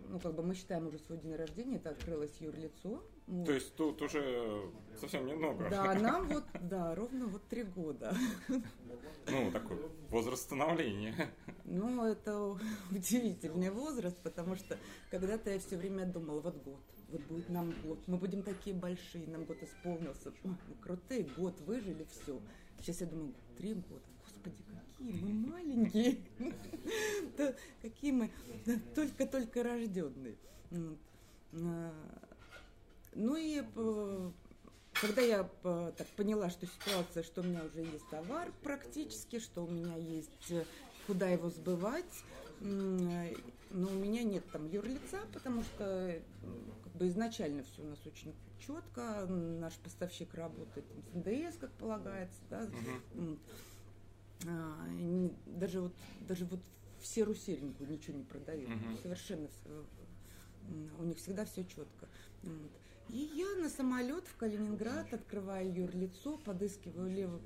ну 0.08 0.18
как 0.18 0.34
бы 0.34 0.42
мы 0.42 0.54
считаем 0.54 0.86
уже 0.86 0.98
свой 0.98 1.18
день 1.18 1.34
рождения, 1.34 1.76
это 1.76 1.90
открылось 1.90 2.34
юрлицо. 2.40 3.02
Вот. 3.30 3.46
То 3.46 3.52
есть 3.52 3.76
тут 3.76 4.02
уже 4.02 4.72
совсем 4.98 5.24
немного. 5.24 5.70
Да, 5.70 5.94
нам 5.94 6.26
вот, 6.32 6.44
да, 6.62 6.96
ровно 6.96 7.26
вот 7.26 7.46
три 7.48 7.62
года. 7.62 8.12
Ну, 8.48 9.52
такой 9.52 9.78
возраст 10.08 10.42
становления. 10.42 11.30
Ну, 11.64 12.04
это 12.04 12.58
удивительный 12.90 13.70
возраст, 13.70 14.16
потому 14.24 14.56
что 14.56 14.76
когда-то 15.12 15.50
я 15.50 15.60
все 15.60 15.76
время 15.76 16.06
думала, 16.06 16.40
вот 16.40 16.56
год, 16.64 16.80
вот 17.08 17.22
будет 17.26 17.48
нам 17.50 17.72
год, 17.84 18.00
мы 18.08 18.16
будем 18.16 18.42
такие 18.42 18.74
большие, 18.74 19.28
нам 19.28 19.44
год 19.44 19.62
исполнился. 19.62 20.32
Мы 20.42 20.56
крутые, 20.82 21.28
год 21.36 21.54
выжили, 21.60 22.04
все. 22.10 22.40
Сейчас 22.80 23.00
я 23.00 23.06
думаю, 23.06 23.32
три 23.56 23.74
года, 23.74 24.06
господи, 24.24 24.64
какие 24.98 25.12
мы 25.22 25.52
маленькие, 25.52 26.18
какие 27.80 28.10
мы 28.10 28.28
только-только 28.96 29.62
рожденные. 29.62 30.34
Ну 33.14 33.36
и 33.36 33.62
э, 33.74 34.30
когда 34.92 35.22
я 35.22 35.48
э, 35.64 35.92
так 35.96 36.06
поняла, 36.08 36.50
что 36.50 36.66
ситуация, 36.66 37.22
что 37.22 37.40
у 37.40 37.44
меня 37.44 37.64
уже 37.64 37.80
есть 37.80 38.08
товар 38.08 38.52
практически, 38.62 39.40
что 39.40 39.64
у 39.64 39.70
меня 39.70 39.96
есть 39.96 40.50
э, 40.50 40.64
куда 41.06 41.28
его 41.28 41.50
сбывать, 41.50 42.24
но 42.60 43.88
у 43.88 43.94
меня 43.94 44.22
нет 44.22 44.44
там 44.52 44.68
юрлица, 44.68 45.20
потому 45.32 45.62
что 45.62 46.20
как 46.84 46.92
бы 46.92 47.08
изначально 47.08 47.64
все 47.64 47.82
у 47.82 47.86
нас 47.86 47.98
очень 48.04 48.34
четко, 48.58 49.26
наш 49.26 49.74
поставщик 49.74 50.34
работает 50.34 50.86
там, 50.88 51.02
с 51.02 51.26
НДС, 51.26 51.56
как 51.58 51.72
полагается, 51.72 52.38
да. 52.50 52.68
А, 54.46 54.86
даже 55.46 55.80
вот 55.80 55.92
даже 56.20 56.44
вот 56.46 56.60
в 57.00 57.06
серую 57.06 57.34
серенькую 57.34 57.90
ничего 57.90 58.16
не 58.16 58.24
продают. 58.24 58.70
Мгм. 58.70 58.98
Совершенно 59.02 59.48
у 60.98 61.04
них 61.04 61.18
всегда 61.18 61.44
все 61.44 61.64
четко. 61.64 62.08
Вот. 62.42 62.70
И 63.12 63.30
я 63.34 63.56
на 63.60 63.68
самолет 63.68 64.24
в 64.26 64.36
Калининград 64.36 65.12
открываю 65.12 65.72
юрлицо, 65.74 66.38
подыскиваю 66.38 67.10
левой 67.10 67.40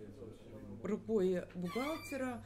рукой 0.83 1.45
бухгалтера, 1.55 2.45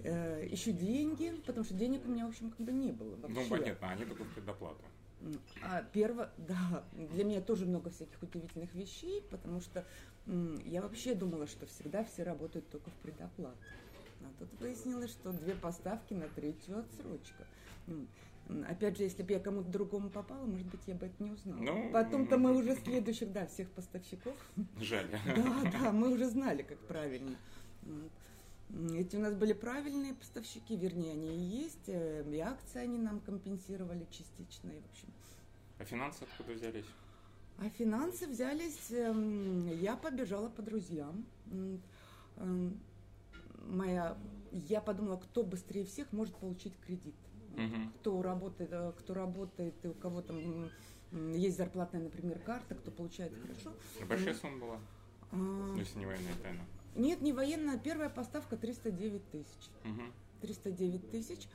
э, 0.00 0.48
ищу 0.50 0.72
деньги, 0.72 1.34
потому 1.44 1.64
что 1.64 1.74
денег 1.74 2.06
у 2.06 2.08
меня, 2.08 2.26
в 2.26 2.30
общем, 2.30 2.50
как 2.50 2.60
бы 2.60 2.72
не 2.72 2.92
было 2.92 3.16
вообще. 3.16 3.40
Ну, 3.42 3.48
понятно, 3.50 3.90
они 3.90 4.04
только 4.06 4.24
в 4.24 4.34
предоплату. 4.34 4.82
А 5.62 5.82
перво, 5.82 6.30
да, 6.38 6.84
для 6.92 7.24
меня 7.24 7.42
тоже 7.42 7.66
много 7.66 7.90
всяких 7.90 8.22
удивительных 8.22 8.74
вещей, 8.74 9.22
потому 9.30 9.60
что 9.60 9.84
м, 10.26 10.58
я 10.64 10.80
вообще 10.80 11.14
думала, 11.14 11.46
что 11.46 11.66
всегда 11.66 12.02
все 12.04 12.22
работают 12.22 12.68
только 12.70 12.90
в 12.90 12.94
предоплату. 12.94 13.58
А 14.22 14.30
тут 14.38 14.48
выяснилось, 14.60 15.10
что 15.10 15.32
две 15.32 15.54
поставки 15.54 16.14
на 16.14 16.28
третью 16.28 16.78
отсрочка. 16.78 17.46
Опять 18.68 18.96
же, 18.96 19.02
если 19.02 19.22
бы 19.22 19.32
я 19.32 19.40
кому-то 19.40 19.68
другому 19.68 20.08
попала, 20.08 20.44
может 20.46 20.66
быть, 20.68 20.80
я 20.86 20.94
бы 20.94 21.06
это 21.06 21.22
не 21.22 21.30
узнала. 21.32 21.58
Ну, 21.60 21.90
Потом-то 21.92 22.38
мы 22.38 22.56
уже 22.56 22.76
следующих, 22.76 23.32
да, 23.32 23.46
всех 23.46 23.68
поставщиков 23.70 24.36
Жаль. 24.80 25.10
да, 25.26 25.70
да, 25.72 25.92
мы 25.92 26.12
уже 26.12 26.26
знали, 26.28 26.62
как 26.62 26.78
правильно. 26.78 27.36
Эти 28.94 29.16
у 29.16 29.20
нас 29.20 29.34
были 29.34 29.52
правильные 29.52 30.14
поставщики, 30.14 30.76
вернее, 30.76 31.12
они 31.12 31.36
и 31.36 31.62
есть, 31.62 31.88
э, 31.88 32.24
и 32.28 32.38
акции 32.40 32.80
они 32.80 32.98
нам 32.98 33.20
компенсировали 33.20 34.06
частично, 34.10 34.70
и, 34.70 34.80
в 34.80 34.90
общем. 34.90 35.08
А 35.78 35.84
финансы 35.84 36.24
откуда 36.24 36.52
взялись? 36.52 36.86
А 37.58 37.68
финансы 37.70 38.26
взялись, 38.26 38.90
эм, 38.90 39.68
я 39.80 39.96
побежала 39.96 40.48
по 40.48 40.62
друзьям. 40.62 41.24
Эм, 42.36 42.80
Моя, 43.68 44.16
я 44.52 44.80
подумала, 44.80 45.16
кто 45.16 45.42
быстрее 45.42 45.84
всех 45.84 46.12
может 46.12 46.34
получить 46.36 46.74
кредит. 46.86 47.14
Мгм. 47.56 47.92
Кто 48.00 48.22
работает, 48.22 48.70
э, 48.72 48.92
кто 48.98 49.14
работает, 49.14 49.74
и 49.84 49.88
у 49.88 49.94
кого 49.94 50.22
там 50.22 50.70
есть 51.12 51.56
зарплатная, 51.56 52.02
например, 52.02 52.38
карта, 52.40 52.74
кто 52.74 52.90
получает 52.90 53.32
хорошо. 53.40 53.72
Большая 54.06 54.34
сумма 54.34 54.58
была, 54.58 54.80
А, 55.32 55.74
если 55.76 55.98
не 55.98 56.06
военная 56.06 56.34
тайна. 56.42 56.64
Нет, 56.94 57.20
не 57.20 57.32
военная. 57.32 57.78
Первая 57.78 58.08
поставка 58.10 58.56
309 58.56 59.30
тысяч. 59.30 59.70
Мгм. 59.84 60.12
309 60.40 61.10
тысяч. 61.10 61.48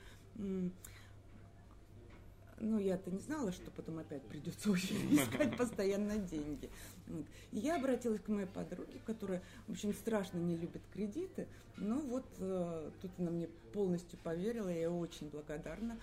Ну, 2.64 2.78
я-то 2.78 3.10
не 3.10 3.20
знала, 3.20 3.52
что 3.52 3.72
потом 3.72 3.98
опять 3.98 4.22
придется 4.28 4.72
искать 4.76 5.58
постоянно 5.58 6.18
деньги. 6.18 6.70
Вот. 7.08 7.26
И 7.52 7.58
я 7.58 7.78
обратилась 7.78 8.22
к 8.22 8.28
моей 8.28 8.46
подруге, 8.46 9.00
которая, 9.06 9.42
в 9.68 9.72
общем, 9.72 9.94
страшно 9.94 10.38
не 10.38 10.56
любит 10.56 10.84
кредиты. 10.94 11.48
Ну 11.78 12.00
вот, 12.02 12.26
э, 12.38 12.92
тут 13.02 13.12
она 13.18 13.32
мне 13.32 13.48
полностью 13.74 14.20
поверила, 14.20 14.70
я 14.70 14.76
ей 14.76 14.88
очень 14.88 15.30
благодарна. 15.30 15.98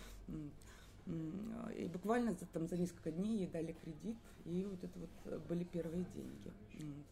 И 1.77 1.87
буквально 1.87 2.33
за, 2.33 2.47
там, 2.47 2.67
за 2.69 2.77
несколько 2.77 3.12
дней 3.12 3.38
ей 3.38 3.47
дали 3.47 3.73
кредит, 3.73 4.17
и 4.45 4.67
вот 4.69 4.83
это 4.83 4.99
вот 4.99 5.11
э, 5.27 5.38
были 5.49 5.62
первые 5.62 6.05
деньги. 6.15 6.53
Вот. 6.75 7.07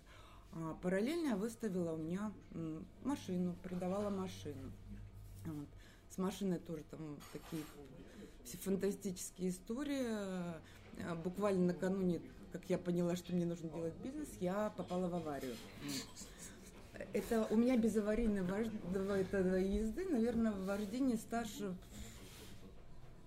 А 0.52 0.74
параллельно 0.82 1.28
я 1.28 1.36
выставила 1.36 1.92
у 1.92 1.98
меня 1.98 2.32
машину, 3.04 3.54
продавала 3.62 4.10
машину. 4.10 4.72
Вот. 5.44 5.68
С 6.10 6.18
машиной 6.18 6.58
тоже 6.58 6.82
там 6.90 7.18
такие 7.32 7.62
все 8.46 8.58
фантастические 8.58 9.50
истории. 9.50 10.04
Э, 10.06 11.14
Буквально 11.22 11.66
накануне, 11.66 12.22
как 12.52 12.62
я 12.70 12.78
поняла, 12.78 13.16
что 13.16 13.34
мне 13.34 13.44
нужно 13.44 13.68
делать 13.68 13.92
бизнес, 14.02 14.28
я 14.40 14.70
попала 14.70 15.08
в 15.08 15.14
аварию. 15.14 15.54
Это 17.12 17.46
у 17.50 17.56
меня 17.56 17.76
без 17.76 17.94
аварийной 17.98 18.42
езды, 19.62 20.08
наверное, 20.08 20.52
вождение 20.52 21.18
стаж 21.18 21.48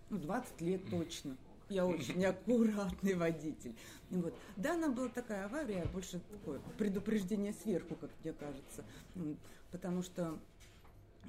ну, 0.09 0.17
20 0.17 0.61
лет 0.61 0.89
точно. 0.89 1.37
Я 1.69 1.85
очень 1.85 2.25
аккуратный 2.25 3.13
водитель. 3.13 3.75
Вот. 4.09 4.33
Да, 4.55 4.73
она 4.73 4.89
была 4.89 5.09
такая 5.09 5.45
авария, 5.45 5.85
больше 5.93 6.19
такое 6.31 6.59
предупреждение 6.79 7.53
сверху, 7.53 7.95
как 7.95 8.09
мне 8.23 8.33
кажется. 8.33 8.83
Потому 9.69 10.01
что 10.01 10.39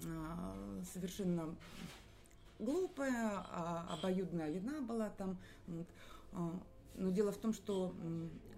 а, 0.07 0.57
совершенно 0.95 1.55
глупая, 2.61 3.45
а 3.51 3.87
обоюдная 3.99 4.51
вина 4.51 4.81
была 4.81 5.11
там. 5.11 5.39
А, 6.33 6.53
Но 6.97 7.11
дело 7.11 7.33
в 7.33 7.39
том, 7.39 7.53
что 7.53 7.95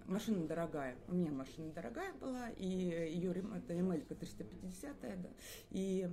машина 0.05 0.45
дорогая. 0.47 0.95
У 1.07 1.15
меня 1.15 1.31
машина 1.31 1.71
дорогая 1.71 2.13
была, 2.13 2.49
и 2.49 2.67
ее 2.67 3.33
ремонт, 3.33 3.63
это 3.63 3.79
Эмелька 3.79 4.15
350 4.15 5.01
да, 5.01 5.29
и 5.71 6.09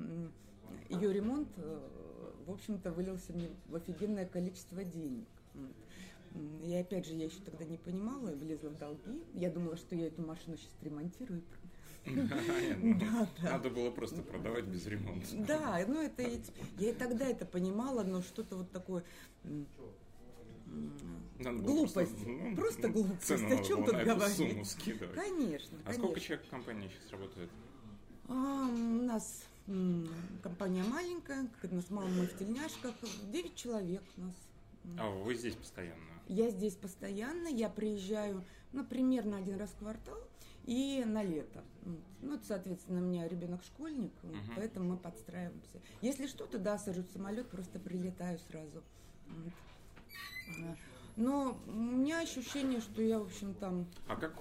ее 0.88 1.12
ремонт, 1.12 1.48
э, 1.56 1.88
в 2.46 2.50
общем-то, 2.50 2.92
вылился 2.92 3.32
мне 3.32 3.50
в 3.66 3.74
офигенное 3.74 4.26
количество 4.26 4.84
денег. 4.84 5.26
И 6.62 6.74
опять 6.76 7.06
же, 7.06 7.14
я 7.14 7.24
еще 7.24 7.40
тогда 7.40 7.64
не 7.64 7.76
понимала, 7.76 8.30
влезла 8.30 8.68
в 8.68 8.78
долги. 8.78 9.24
Я 9.34 9.50
думала, 9.50 9.76
что 9.76 9.96
я 9.96 10.06
эту 10.06 10.22
машину 10.22 10.56
сейчас 10.56 10.72
ремонтирую. 10.80 11.42
Понятно. 11.42 11.59
Да, 12.06 13.28
да. 13.42 13.50
Надо 13.52 13.70
было 13.70 13.90
просто 13.90 14.22
продавать 14.22 14.64
без 14.64 14.86
ремонта. 14.86 15.26
Да, 15.32 15.84
ну 15.86 16.00
это 16.02 16.22
я 16.78 16.90
и 16.90 16.92
тогда 16.94 17.26
это 17.26 17.44
понимала, 17.44 18.02
но 18.02 18.22
что-то 18.22 18.56
вот 18.56 18.70
такое 18.70 19.04
глупость, 21.38 22.26
ну, 22.26 22.56
просто 22.56 22.88
ну, 22.88 22.94
глупость. 22.94 23.24
цену 23.26 23.60
О 23.60 23.64
чем 23.64 23.84
тут 23.84 23.96
говорить? 23.96 24.36
сумму 24.36 24.64
скидывать. 24.64 25.14
Конечно, 25.14 25.78
А 25.84 25.92
сколько 25.92 26.08
конечно. 26.14 26.20
человек 26.26 26.46
в 26.46 26.50
компании 26.50 26.88
сейчас 26.88 27.12
работает? 27.12 27.50
А, 28.28 28.68
у 28.68 29.02
нас 29.02 29.42
м, 29.66 30.08
компания 30.42 30.84
маленькая, 30.84 31.48
как 31.60 31.72
у 31.72 31.74
нас 31.74 31.90
мама 31.90 32.08
мы 32.08 32.26
в 32.26 32.38
тельняшках, 32.38 32.94
9 33.32 33.54
человек 33.56 34.02
у 34.16 34.20
нас. 34.22 34.34
А 34.98 35.10
вы 35.10 35.34
здесь 35.34 35.54
постоянно? 35.54 36.00
Я 36.28 36.50
здесь 36.50 36.74
постоянно, 36.74 37.48
я 37.48 37.68
приезжаю, 37.68 38.44
ну, 38.72 38.84
примерно 38.84 39.38
один 39.38 39.58
раз 39.58 39.70
в 39.70 39.78
квартал 39.78 40.16
и 40.66 41.04
на 41.06 41.22
лето. 41.22 41.62
Ну, 42.22 42.34
это, 42.34 42.44
соответственно, 42.46 43.00
у 43.00 43.04
меня 43.04 43.26
ребенок 43.26 43.62
школьник, 43.64 44.12
Мгм. 44.22 44.36
поэтому 44.56 44.90
мы 44.90 44.96
подстраиваемся. 44.98 45.80
Если 46.02 46.26
что, 46.26 46.46
то 46.46 46.58
да, 46.58 46.78
сажусь 46.78 47.06
в 47.06 47.12
самолет, 47.12 47.48
просто 47.48 47.78
прилетаю 47.78 48.38
сразу. 48.50 48.82
А, 50.48 50.76
Но 51.16 51.58
у 51.66 51.72
меня 51.72 52.20
ощущение, 52.20 52.80
что 52.80 53.02
я, 53.02 53.18
в 53.18 53.24
общем, 53.26 53.54
там... 53.54 53.86
А 54.06 54.16
как, 54.16 54.34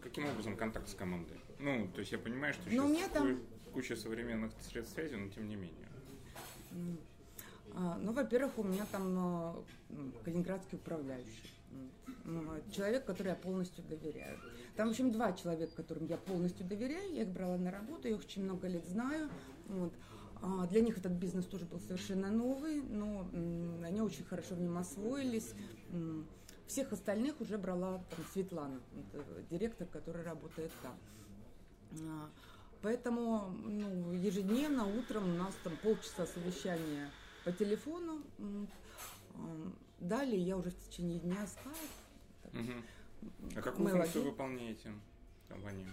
каким 0.00 0.26
образом 0.26 0.56
контакт 0.56 0.88
с 0.88 0.94
командой? 0.94 1.38
Ну, 1.58 1.88
то 1.88 2.00
есть 2.00 2.12
я 2.12 2.18
понимаю, 2.18 2.54
что 2.54 2.62
Ну, 2.64 2.70
сейчас 2.70 2.84
у 2.84 2.88
меня 2.88 3.08
там- 3.08 3.40
куча 3.72 3.96
современных 3.96 4.52
средств 4.62 4.94
связи, 4.94 5.14
но 5.14 5.28
тем 5.28 5.48
не 5.48 5.56
менее. 5.56 5.88
А, 7.74 7.98
ну, 7.98 8.12
во-первых, 8.12 8.58
у 8.58 8.62
меня 8.64 8.86
там 8.90 9.54
э, 9.90 10.10
калининградский 10.24 10.76
управляющий. 10.78 11.52
Человек, 12.70 13.04
который 13.06 13.28
я 13.28 13.34
полностью 13.34 13.82
доверяю. 13.84 14.38
Там, 14.76 14.88
в 14.88 14.90
общем, 14.90 15.10
два 15.10 15.32
человека, 15.32 15.72
которым 15.76 16.06
я 16.06 16.16
полностью 16.16 16.66
доверяю. 16.66 17.14
Я 17.14 17.22
их 17.22 17.28
брала 17.28 17.56
на 17.56 17.70
работу, 17.70 18.08
я 18.08 18.14
их 18.14 18.20
очень 18.20 18.44
много 18.44 18.68
лет 18.68 18.86
знаю. 18.86 19.30
Вот. 19.66 19.92
А 20.40 20.66
для 20.66 20.82
них 20.82 20.98
этот 20.98 21.12
бизнес 21.12 21.46
тоже 21.46 21.64
был 21.64 21.80
совершенно 21.80 22.30
новый, 22.30 22.82
но 22.82 23.28
они 23.84 24.00
очень 24.00 24.24
хорошо 24.24 24.54
в 24.54 24.60
нем 24.60 24.78
освоились. 24.78 25.52
Всех 26.66 26.92
остальных 26.92 27.40
уже 27.40 27.56
брала 27.56 28.04
там, 28.10 28.24
Светлана, 28.32 28.80
директор, 29.50 29.86
который 29.86 30.22
работает 30.22 30.70
там. 30.82 30.98
А, 32.06 32.30
поэтому 32.82 33.50
ну, 33.64 34.12
ежедневно 34.12 34.86
утром 34.86 35.24
у 35.24 35.38
нас 35.38 35.54
там 35.64 35.72
полчаса 35.82 36.26
совещания 36.26 37.10
по 37.44 37.52
телефону. 37.52 38.22
Далее 39.98 40.40
я 40.40 40.56
уже 40.56 40.70
в 40.70 40.78
течение 40.88 41.18
дня 41.18 41.46
скайп. 41.46 41.76
Угу. 42.52 42.72
А 43.56 43.62
какую 43.62 43.88
функцию 43.88 44.24
выполняете 44.24 44.92
компании? 45.48 45.86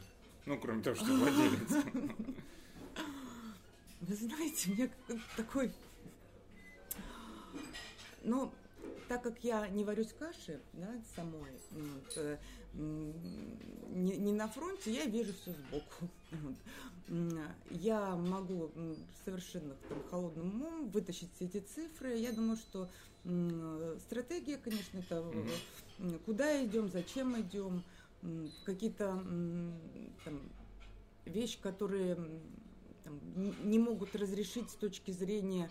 Ну, 0.45 0.59
кроме 0.59 0.83
того, 0.83 0.95
что 0.95 1.05
владелец. 1.05 1.85
Вы 4.01 4.15
знаете, 4.15 4.71
мне 4.71 4.89
такой... 5.35 5.71
Ну, 8.23 8.53
так 9.07 9.23
как 9.23 9.43
я 9.43 9.67
не 9.69 9.83
варюсь 9.83 10.13
каши, 10.17 10.61
да, 10.73 10.89
самой, 11.15 11.51
вот, 11.71 12.39
не, 12.73 14.17
не 14.17 14.33
на 14.33 14.47
фронте, 14.47 14.91
я 14.91 15.05
вижу 15.05 15.33
все 15.33 15.51
сбоку. 15.51 16.09
Вот. 16.41 16.55
Я 17.69 18.15
могу 18.15 18.71
совершенно 19.23 19.75
там, 19.87 20.03
холодным 20.09 20.55
умом 20.55 20.89
вытащить 20.89 21.29
все 21.35 21.45
эти 21.45 21.59
цифры. 21.59 22.17
Я 22.17 22.31
думаю, 22.31 22.57
что 22.57 22.89
стратегия, 24.07 24.57
конечно, 24.57 24.97
это 24.97 25.15
mm-hmm. 25.15 26.19
куда 26.25 26.65
идем, 26.65 26.89
зачем 26.89 27.39
идем, 27.39 27.83
какие-то 28.65 29.23
вещи, 31.25 31.61
которые 31.61 32.15
там, 33.03 33.19
не 33.35 33.79
могут 33.79 34.15
разрешить 34.15 34.69
с 34.71 34.75
точки 34.75 35.11
зрения 35.11 35.69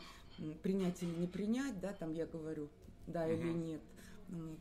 принять 0.63 1.03
или 1.03 1.15
не 1.15 1.27
принять, 1.27 1.81
да, 1.81 1.93
там 1.93 2.13
я 2.13 2.27
говорю, 2.27 2.69
да 3.07 3.29
или 3.29 3.53
нет. 3.53 3.81
Вот. 4.29 4.59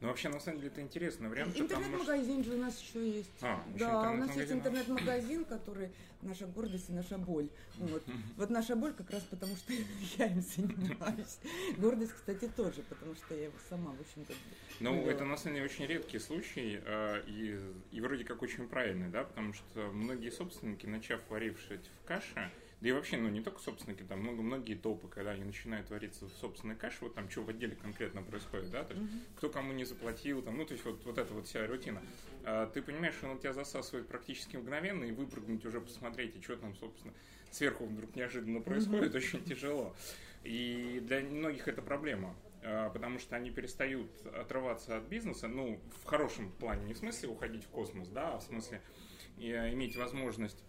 Ну, 0.00 0.08
вообще, 0.08 0.28
на 0.28 0.38
самом 0.38 0.58
деле, 0.58 0.70
это 0.70 0.80
интересный 0.80 1.28
вариант. 1.28 1.58
Интернет-магазин 1.58 2.44
же 2.44 2.54
у 2.54 2.58
нас 2.58 2.80
еще 2.80 3.16
есть. 3.18 3.30
А, 3.42 3.64
да, 3.76 4.12
у 4.12 4.16
нас 4.16 4.36
есть 4.36 4.52
интернет-магазин, 4.52 5.44
который 5.44 5.90
наша 6.22 6.46
гордость 6.46 6.88
и 6.88 6.92
наша 6.92 7.18
боль. 7.18 7.48
Вот. 7.78 8.04
вот 8.36 8.50
наша 8.50 8.76
боль 8.76 8.92
как 8.92 9.10
раз 9.10 9.22
потому, 9.24 9.56
что 9.56 9.72
я 10.18 10.26
им 10.26 10.40
занимаюсь. 10.40 11.38
Гордость, 11.78 12.12
кстати, 12.12 12.48
тоже, 12.48 12.82
потому 12.88 13.16
что 13.16 13.34
я 13.34 13.44
его 13.44 13.58
сама, 13.68 13.90
в 13.90 14.00
общем-то, 14.00 14.32
Ну, 14.78 15.04
это, 15.06 15.24
на 15.24 15.36
самом 15.36 15.56
деле, 15.56 15.66
очень 15.66 15.86
редкий 15.86 16.20
случай, 16.20 16.80
э, 16.84 17.24
и, 17.26 17.58
и 17.90 18.00
вроде 18.00 18.24
как 18.24 18.42
очень 18.42 18.68
правильный, 18.68 19.08
да, 19.08 19.24
потому 19.24 19.52
что 19.52 19.90
многие 19.92 20.30
собственники, 20.30 20.86
начав 20.86 21.20
варившить 21.28 21.90
в 22.02 22.06
каше, 22.06 22.52
да 22.80 22.88
и 22.88 22.92
вообще, 22.92 23.16
ну 23.16 23.28
не 23.28 23.40
только 23.40 23.60
собственники, 23.60 24.02
там 24.02 24.20
много, 24.20 24.40
многие 24.40 24.74
топы, 24.74 25.08
когда 25.08 25.32
они 25.32 25.42
начинают 25.42 25.90
вариться 25.90 26.26
в 26.26 26.32
собственной 26.40 26.76
каше, 26.76 26.98
вот 27.00 27.14
там 27.14 27.28
что 27.28 27.42
в 27.42 27.48
отделе 27.48 27.74
конкретно 27.74 28.22
происходит, 28.22 28.70
да, 28.70 28.84
то 28.84 28.94
есть 28.94 29.04
mm-hmm. 29.04 29.20
кто 29.36 29.48
кому 29.48 29.72
не 29.72 29.84
заплатил, 29.84 30.42
там, 30.42 30.56
ну 30.56 30.64
то 30.64 30.74
есть 30.74 30.84
вот, 30.84 31.04
вот 31.04 31.18
эта 31.18 31.34
вот 31.34 31.48
вся 31.48 31.66
рутина. 31.66 32.00
А, 32.44 32.66
ты 32.66 32.80
понимаешь, 32.80 33.14
что 33.14 33.28
он 33.28 33.40
тебя 33.40 33.52
засасывает 33.52 34.06
практически 34.06 34.56
мгновенно, 34.56 35.04
и 35.04 35.10
выпрыгнуть 35.12 35.64
уже 35.66 35.80
посмотреть, 35.80 36.36
и 36.36 36.40
что 36.40 36.56
там, 36.56 36.76
собственно, 36.76 37.12
сверху 37.50 37.84
вдруг 37.84 38.14
неожиданно 38.14 38.60
происходит, 38.60 39.12
mm-hmm. 39.12 39.16
очень 39.38 39.44
тяжело. 39.44 39.96
И 40.44 41.02
для 41.04 41.20
многих 41.20 41.66
это 41.66 41.82
проблема 41.82 42.36
а, 42.62 42.90
потому 42.90 43.18
что 43.18 43.34
они 43.34 43.50
перестают 43.50 44.08
отрываться 44.26 44.98
от 44.98 45.04
бизнеса, 45.04 45.48
ну, 45.48 45.80
в 46.00 46.04
хорошем 46.04 46.52
плане, 46.52 46.86
не 46.86 46.94
в 46.94 46.98
смысле 46.98 47.28
уходить 47.30 47.64
в 47.64 47.68
космос, 47.68 48.08
да, 48.08 48.34
а 48.34 48.38
в 48.38 48.42
смысле 48.42 48.82
э, 49.38 49.72
иметь 49.72 49.96
возможность 49.96 50.62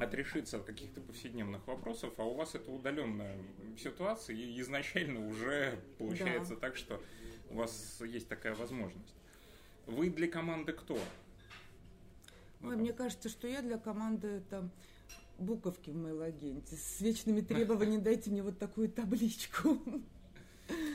отрешиться 0.00 0.56
от 0.56 0.64
каких-то 0.64 1.00
повседневных 1.00 1.66
вопросов, 1.66 2.14
а 2.18 2.24
у 2.24 2.34
вас 2.34 2.54
это 2.54 2.70
удаленная 2.70 3.38
ситуация, 3.78 4.34
и 4.36 4.60
изначально 4.60 5.26
уже 5.26 5.78
получается 5.98 6.54
да. 6.54 6.60
так, 6.60 6.76
что 6.76 7.02
у 7.50 7.56
вас 7.56 8.00
есть 8.00 8.28
такая 8.28 8.54
возможность. 8.54 9.14
Вы 9.86 10.10
для 10.10 10.28
команды 10.28 10.72
кто? 10.72 10.98
Ой, 12.62 12.76
мне 12.76 12.92
кажется, 12.92 13.28
что 13.28 13.48
я 13.48 13.62
для 13.62 13.78
команды 13.78 14.28
это 14.28 14.68
буковки 15.38 15.90
в 15.90 15.96
мейл-агенте 15.96 16.76
с 16.76 17.00
вечными 17.00 17.40
требованиями 17.40 18.02
«дайте 18.02 18.30
мне 18.30 18.42
вот 18.42 18.58
такую 18.58 18.88
табличку». 18.88 19.78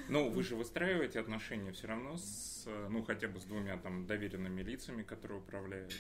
Ну, 0.08 0.30
вы 0.30 0.44
же 0.44 0.56
выстраиваете 0.56 1.20
отношения 1.20 1.72
все 1.74 1.88
равно 1.88 2.16
с, 2.16 2.66
ну, 2.90 3.04
хотя 3.04 3.28
бы 3.28 3.40
с 3.40 3.44
двумя 3.44 3.76
там 3.78 4.06
доверенными 4.06 4.62
лицами, 4.62 5.04
которые 5.04 5.40
управляют. 5.40 5.94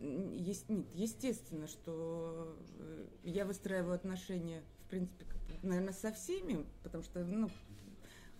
Есть, 0.00 0.68
нет, 0.68 0.86
естественно, 0.94 1.66
что 1.68 2.56
э, 2.78 3.06
я 3.24 3.44
выстраиваю 3.44 3.94
отношения, 3.94 4.62
в 4.84 4.90
принципе, 4.90 5.24
наверное, 5.62 5.92
со 5.92 6.12
всеми, 6.12 6.66
потому 6.82 7.04
что, 7.04 7.24
ну, 7.24 7.50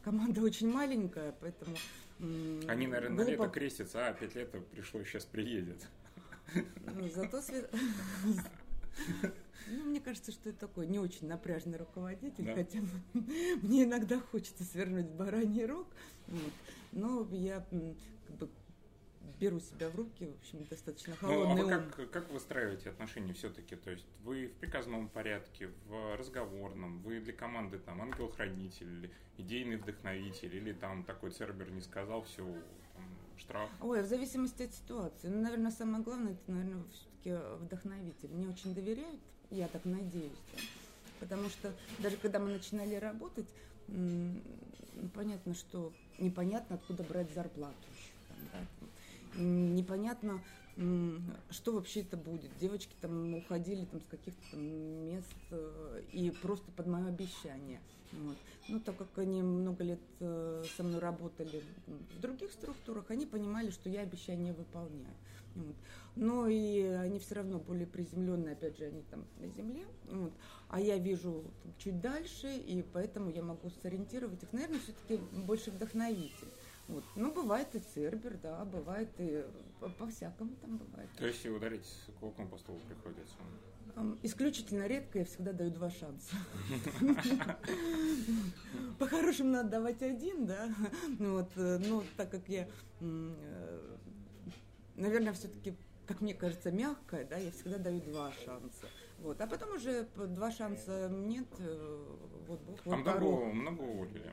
команда 0.03 0.43
очень 0.43 0.71
маленькая, 0.71 1.33
поэтому... 1.41 1.77
Они, 2.69 2.87
наверное, 2.87 3.17
глупо... 3.17 3.25
на 3.25 3.31
лето 3.31 3.49
крестятся, 3.49 4.09
а 4.09 4.13
пять 4.13 4.35
лет 4.35 4.51
пришло, 4.71 5.03
сейчас 5.05 5.25
приедет. 5.25 5.87
Ну, 6.55 7.09
зато 7.09 7.41
свет... 7.43 7.71
Ну, 9.69 9.85
мне 9.85 10.01
кажется, 10.01 10.31
что 10.31 10.51
это 10.51 10.61
такой 10.61 10.87
не 10.87 11.01
очень 11.01 11.27
напряжный 11.27 11.77
руководитель, 11.77 12.45
да. 12.45 12.55
хотя 12.55 12.79
мне 13.63 13.83
иногда 13.83 14.21
хочется 14.21 14.63
свернуть 14.63 15.07
бараний 15.07 15.67
рог, 15.67 15.89
вот. 16.29 16.53
но 16.93 17.27
я 17.33 17.67
как 18.27 18.37
бы 18.37 18.49
беру 19.39 19.61
себя 19.61 19.91
в 19.91 19.97
руки, 19.97 20.27
в 20.27 20.41
общем, 20.41 20.65
достаточно 20.65 21.15
холодный 21.17 21.63
ну, 21.63 21.75
а 21.75 21.79
вы 21.79 21.91
как, 21.91 22.11
как 22.11 22.31
выстраиваете 22.31 22.91
отношения 22.91 23.33
все-таки? 23.35 23.77
То 23.77 23.91
есть 23.91 24.07
вы 24.23 24.49
в 24.49 24.55
приказном 24.55 25.09
порядке, 25.09 25.71
в 25.87 26.17
разговорном, 26.17 27.01
вы 27.03 27.21
для 27.21 27.33
команды 27.33 27.79
там 27.79 28.01
ангел-хранитель, 28.01 29.11
идейный 29.37 29.77
вдохновитель, 29.77 30.55
или 30.55 30.73
там 30.73 31.05
такой 31.05 31.31
цербер 31.31 31.71
не 31.71 31.81
сказал, 31.81 32.23
все, 32.23 32.45
там, 32.95 33.05
штраф? 33.37 33.71
Ой, 33.81 34.03
в 34.03 34.07
зависимости 34.07 34.63
от 34.63 34.73
ситуации. 34.73 35.29
Ну, 35.29 35.43
наверное, 35.43 35.71
самое 35.71 36.03
главное, 36.03 36.33
это, 36.33 36.51
наверное, 36.51 36.85
все-таки 36.93 37.57
вдохновитель. 37.63 38.31
Мне 38.31 38.49
очень 38.49 38.75
доверяют, 38.75 39.21
я 39.51 39.69
так 39.69 39.85
надеюсь. 39.85 40.33
Да? 40.53 40.59
Потому 41.21 41.49
что 41.49 41.73
даже 41.99 42.17
когда 42.17 42.39
мы 42.39 42.53
начинали 42.53 42.95
работать, 42.95 43.49
ну, 43.89 44.41
понятно, 45.15 45.55
что 45.55 45.93
непонятно, 46.19 46.77
откуда 46.77 47.03
брать 47.03 47.33
зарплату? 47.35 47.75
Непонятно, 49.37 50.43
что 51.51 51.73
вообще 51.73 52.01
это 52.01 52.17
будет. 52.17 52.51
Девочки 52.59 52.95
там 53.01 53.35
уходили 53.35 53.85
там, 53.87 54.01
с 54.01 54.07
каких-то 54.07 54.43
там 54.51 54.61
мест 55.07 55.27
э, 55.51 56.03
и 56.13 56.31
просто 56.31 56.71
под 56.73 56.87
мое 56.87 57.09
обещание. 57.09 57.81
Вот. 58.13 58.37
Ну, 58.69 58.81
так 58.81 58.97
как 58.97 59.19
они 59.19 59.43
много 59.43 59.85
лет 59.85 60.01
э, 60.21 60.65
со 60.77 60.83
мной 60.83 61.01
работали 61.01 61.63
в 61.87 62.21
других 62.21 62.53
структурах, 62.53 63.11
они 63.11 63.25
понимали, 63.27 63.71
что 63.71 63.89
я 63.89 64.03
обещания 64.03 64.53
выполняю. 64.53 65.15
Вот. 65.55 65.77
Но 66.15 66.47
и 66.47 66.83
они 66.83 67.19
все 67.19 67.37
равно 67.37 67.59
более 67.59 67.87
приземленные, 67.87 68.53
опять 68.53 68.77
же, 68.79 68.85
они 68.85 69.03
там 69.11 69.25
на 69.39 69.49
земле. 69.49 69.87
Вот. 70.11 70.33
А 70.69 70.81
я 70.81 70.99
вижу 70.99 71.45
чуть 71.79 72.01
дальше, 72.01 72.55
и 72.55 72.83
поэтому 72.83 73.31
я 73.31 73.43
могу 73.43 73.71
сориентировать 73.83 74.43
их. 74.43 74.53
Наверное, 74.53 74.81
все-таки 74.81 75.17
больше 75.33 75.71
вдохновитель. 75.71 76.49
Вот. 76.89 77.05
Ну, 77.17 77.33
бывает 77.33 77.75
и 77.75 77.81
цербер, 77.81 78.39
да, 78.43 78.65
бывает 78.65 79.09
и 79.19 79.45
по-всякому 79.99 80.55
там 80.57 80.77
бывает. 80.77 81.11
То 81.19 81.27
есть 81.27 81.45
и 81.45 81.51
ударить 81.51 81.87
кулаком 82.21 82.49
по 82.49 82.59
столу 82.59 82.79
приходится? 82.89 83.37
Исключительно 84.23 84.87
редко, 84.87 85.21
я 85.21 85.25
всегда 85.25 85.53
даю 85.53 85.71
два 85.71 85.91
шанса. 85.91 86.37
По-хорошему 88.99 89.51
надо 89.51 89.71
давать 89.71 90.03
один, 90.03 90.47
да. 90.47 90.69
Вот, 91.19 91.51
э, 91.57 91.79
но 91.79 92.05
так 92.17 92.31
как 92.31 92.47
я, 92.49 92.69
э, 93.01 93.97
наверное, 94.97 95.33
все-таки, 95.33 95.75
как 96.07 96.21
мне 96.21 96.35
кажется, 96.35 96.71
мягкая, 96.71 97.25
да, 97.25 97.39
я 97.39 97.51
всегда 97.51 97.79
даю 97.79 98.01
два 98.03 98.33
шанса. 98.33 98.87
Вот. 99.21 99.41
А 99.41 99.47
потом 99.47 99.75
уже 99.77 100.07
два 100.15 100.51
шанса 100.51 101.09
нет. 101.09 101.49
Э, 101.59 102.17
вот, 102.49 102.61
вот, 102.67 102.81
а 102.93 102.97
много, 102.97 103.53
много 103.55 103.81
уволили? 103.81 104.31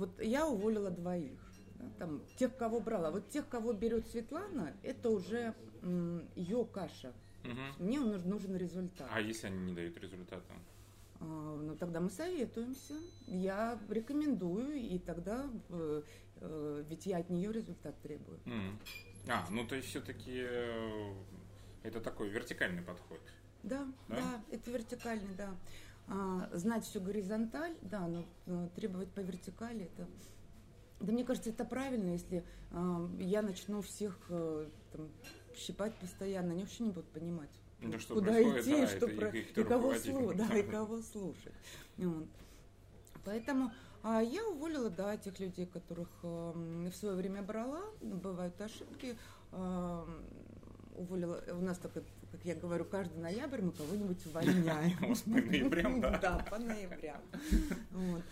Вот 0.00 0.18
я 0.22 0.46
уволила 0.46 0.90
двоих. 0.90 1.38
Да, 1.74 1.84
там, 1.98 2.22
тех, 2.36 2.56
кого 2.56 2.80
брала. 2.80 3.10
Вот 3.10 3.28
тех, 3.28 3.46
кого 3.48 3.74
берет 3.74 4.08
Светлана, 4.08 4.74
это 4.82 5.10
уже 5.10 5.54
м, 5.82 6.26
ее 6.34 6.64
каша. 6.64 7.12
Угу. 7.44 7.84
Мне 7.84 8.00
нужен, 8.00 8.30
нужен 8.30 8.56
результат. 8.56 9.06
А 9.12 9.20
если 9.20 9.48
они 9.48 9.58
не 9.58 9.74
дают 9.74 9.98
результата? 9.98 10.54
А, 11.20 11.24
ну 11.24 11.76
тогда 11.76 12.00
мы 12.00 12.08
советуемся. 12.08 12.94
Я 13.26 13.78
рекомендую, 13.90 14.74
и 14.74 14.98
тогда 14.98 15.50
э, 15.68 16.02
э, 16.36 16.84
ведь 16.88 17.04
я 17.04 17.18
от 17.18 17.28
нее 17.28 17.52
результат 17.52 17.94
требую. 18.00 18.38
Mm. 18.46 18.78
А, 19.28 19.46
ну 19.50 19.66
то 19.66 19.74
есть 19.74 19.88
все-таки 19.88 20.32
э, 20.34 21.14
Это 21.82 22.00
такой 22.00 22.30
вертикальный 22.30 22.82
подход. 22.82 23.20
Да, 23.62 23.86
да, 24.08 24.16
да 24.16 24.44
это 24.50 24.70
вертикальный, 24.70 25.34
да. 25.36 25.54
А, 26.12 26.50
знать 26.52 26.84
всю 26.84 27.00
горизонталь, 27.00 27.76
да, 27.82 28.08
но, 28.08 28.24
но 28.46 28.68
требовать 28.70 29.12
по 29.12 29.20
вертикали 29.20 29.84
это. 29.84 30.08
Да 30.98 31.12
мне 31.12 31.24
кажется, 31.24 31.50
это 31.50 31.64
правильно, 31.64 32.10
если 32.10 32.44
а, 32.72 33.08
я 33.20 33.42
начну 33.42 33.80
всех 33.80 34.18
а, 34.28 34.68
там, 34.92 35.08
щипать 35.54 35.94
постоянно, 35.94 36.50
они 36.50 36.62
вообще 36.62 36.82
не 36.82 36.90
будут 36.90 37.08
понимать. 37.10 37.50
Да, 37.80 37.98
что 38.00 38.14
куда 38.14 38.42
идти, 38.42 38.72
да, 38.72 38.86
что 38.88 39.06
про... 39.06 39.28
и, 39.28 39.64
кого 39.64 39.94
слу... 39.94 40.34
да, 40.34 40.58
и 40.58 40.62
кого 40.64 41.00
слушать. 41.00 41.54
Вот. 41.96 42.26
Поэтому 43.24 43.70
а 44.02 44.20
я 44.22 44.46
уволила, 44.48 44.90
да, 44.90 45.16
тех 45.16 45.38
людей, 45.38 45.66
которых 45.66 46.08
э, 46.22 46.88
в 46.90 46.94
свое 46.94 47.14
время 47.14 47.42
брала, 47.42 47.82
бывают 48.00 48.58
ошибки. 48.60 49.16
Э, 49.52 50.06
уволила, 50.96 51.42
у 51.52 51.60
нас 51.60 51.78
только, 51.78 52.02
как 52.30 52.44
я 52.44 52.54
говорю, 52.54 52.84
каждый 52.84 53.18
ноябрь 53.18 53.62
мы 53.62 53.72
кого-нибудь 53.72 54.24
увольняем. 54.26 55.14
По 55.24 55.30
ноябрям, 55.30 56.00
да? 56.00 56.18
Да, 56.22 56.46
по 56.50 56.58
ноябрям. 56.58 57.20
Ну, 57.90 58.22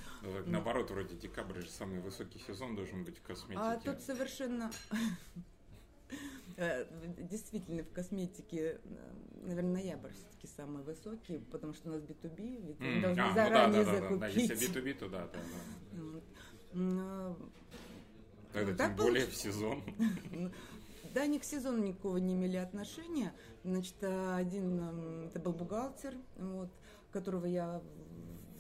наоборот, 0.47 0.91
вроде 0.91 1.17
декабрь 1.17 1.61
же 1.61 1.69
самый 1.71 2.01
высокий 2.01 2.39
сезон 2.39 2.75
должен 2.77 3.05
быть 3.05 3.19
в 3.19 3.23
косметике. 3.23 3.61
А 3.61 3.77
тут 3.77 4.01
совершенно 4.01 4.71
Э, 6.61 6.87
действительно, 7.31 7.85
в 7.85 7.93
косметике, 7.93 8.81
э, 8.83 9.13
наверное, 9.45 9.75
ноябрь 9.75 10.11
все-таки 10.11 10.49
самый 10.49 10.83
высокий, 10.83 11.39
потому 11.53 11.73
что 11.73 11.89
у 11.89 11.93
нас 11.93 12.03
B2B, 12.03 12.67
ведь 12.67 12.81
мы 12.81 13.01
должны 13.01 13.23
а, 13.23 13.33
заранее 13.33 13.85
ну 13.85 13.93
да, 13.93 14.01
закупить. 14.01 14.51
Если 14.51 14.69
B2B, 14.69 14.95
то 14.95 15.09
да, 15.09 15.29
да. 15.33 15.41
да. 16.73 17.37
Тогда 18.53 18.75
так 18.75 18.89
тем 18.89 18.97
более 18.97 19.27
в 19.27 19.37
сезон. 19.37 19.85
Да, 21.15 21.23
они 21.23 21.39
к 21.39 21.45
сезону 21.45 21.79
никакого 21.79 22.19
не 22.19 22.35
имели 22.35 22.57
отношения. 22.57 23.33
Значит, 23.65 23.97
один, 24.03 25.27
это 25.27 25.41
был 25.41 25.53
бухгалтер, 25.53 26.15
вот, 26.37 26.71
которого 27.13 27.47
я 27.47 27.81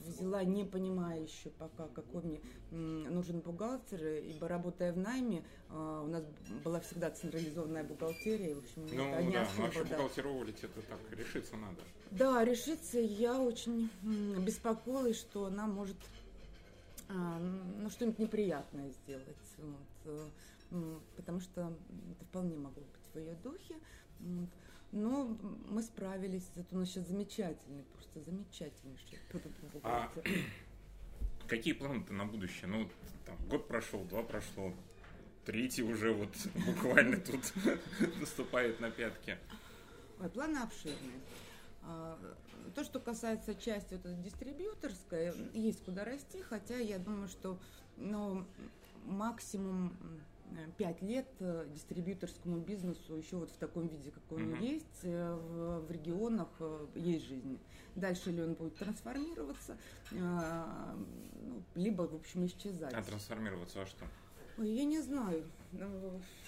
взяла, 0.09 0.43
не 0.45 0.65
понимая 0.65 1.21
еще 1.21 1.51
пока, 1.51 1.87
какой 1.89 2.23
мне 2.23 2.41
нужен 2.71 3.41
бухгалтер, 3.41 4.05
ибо 4.05 4.49
работая 4.49 4.93
в 4.93 4.99
найме, 4.99 5.45
а, 5.69 6.03
у 6.03 6.07
нас 6.07 6.25
была 6.65 6.81
всегда 6.81 7.11
централизованная 7.11 7.85
бухгалтерия, 7.85 8.55
в 8.55 8.59
общем, 8.59 8.87
ну, 8.93 9.13
это 9.13 9.23
не 9.23 9.33
да, 9.33 9.43
особо, 9.43 9.63
вообще 9.63 9.85
да. 9.85 9.91
бухгалтеровывать 9.91 10.65
это 10.65 10.83
так, 10.83 10.99
решиться 11.19 11.57
надо. 11.57 11.81
Да, 12.11 12.45
решиться 12.45 12.99
я 12.99 13.41
очень 13.41 13.91
беспокоилась, 14.45 15.19
что 15.19 15.47
она 15.47 15.67
может 15.67 15.97
а, 17.09 17.39
ну, 17.39 17.91
что-нибудь 17.91 18.19
неприятное 18.19 18.91
сделать, 18.91 19.37
вот, 19.59 20.13
э, 20.13 20.27
потому 21.17 21.41
что 21.41 21.77
это 22.13 22.25
вполне 22.25 22.57
могло 22.57 22.83
быть 22.83 23.15
в 23.15 23.19
ее 23.19 23.35
духе. 23.37 23.77
Но 24.91 25.37
мы 25.69 25.83
справились, 25.83 26.51
зато 26.55 26.75
у 26.75 26.79
нас 26.79 26.89
сейчас 26.89 27.07
замечательный, 27.09 27.85
просто 27.93 28.21
замечательнейший 28.23 29.19
а 29.83 30.11
Какие 31.47 31.75
планы-то 31.75 32.13
на 32.15 32.25
будущее? 32.25 32.69
Ну, 32.69 32.91
там, 33.27 33.37
год 33.49 33.69
прошел, 33.69 34.05
два 34.05 34.23
прошло, 34.23 34.73
третий 35.45 35.83
уже 35.83 36.13
вот 36.13 36.35
буквально 36.67 37.19
тут 37.19 37.53
наступает 38.21 38.81
на 38.81 38.91
пятки. 38.91 39.39
Ой, 40.21 40.31
планы 40.31 40.57
обширные. 40.59 41.21
А, 41.83 42.19
то, 42.75 42.83
что 42.85 42.99
касается 43.01 43.55
части 43.55 43.95
вот 43.95 44.07
этой 44.07 44.23
дистрибьюторской, 44.23 45.33
есть 45.53 45.85
куда 45.85 46.05
расти, 46.05 46.43
хотя 46.43 46.79
я 46.79 46.99
думаю, 46.99 47.29
что 47.29 47.59
ну, 47.97 48.47
максимум 49.05 49.97
пять 50.77 51.03
лет 51.03 51.29
э, 51.41 51.67
дистрибьюторскому 51.73 52.59
бизнесу 52.59 53.17
еще 53.17 53.37
вот 53.37 53.51
в 53.51 53.57
таком 53.57 53.87
виде, 53.89 54.11
какой 54.11 54.43
он 54.43 54.55
mm-hmm. 54.55 54.67
есть, 54.67 55.01
э, 55.03 55.35
в, 55.35 55.87
в 55.87 55.91
регионах 55.91 56.49
э, 56.61 56.87
есть 56.95 57.27
жизнь. 57.27 57.59
Дальше 57.95 58.31
ли 58.31 58.43
он 58.43 58.55
будет 58.55 58.77
трансформироваться, 58.77 59.77
ну, 60.13 61.63
либо, 61.75 62.03
в 62.03 62.15
общем, 62.15 62.47
исчезать. 62.47 62.93
А 62.95 63.03
трансформироваться 63.03 63.81
во 63.81 63.87
что? 63.87 64.05
Ой, 64.59 64.71
я 64.71 64.85
не 64.85 65.01
знаю. 65.01 65.45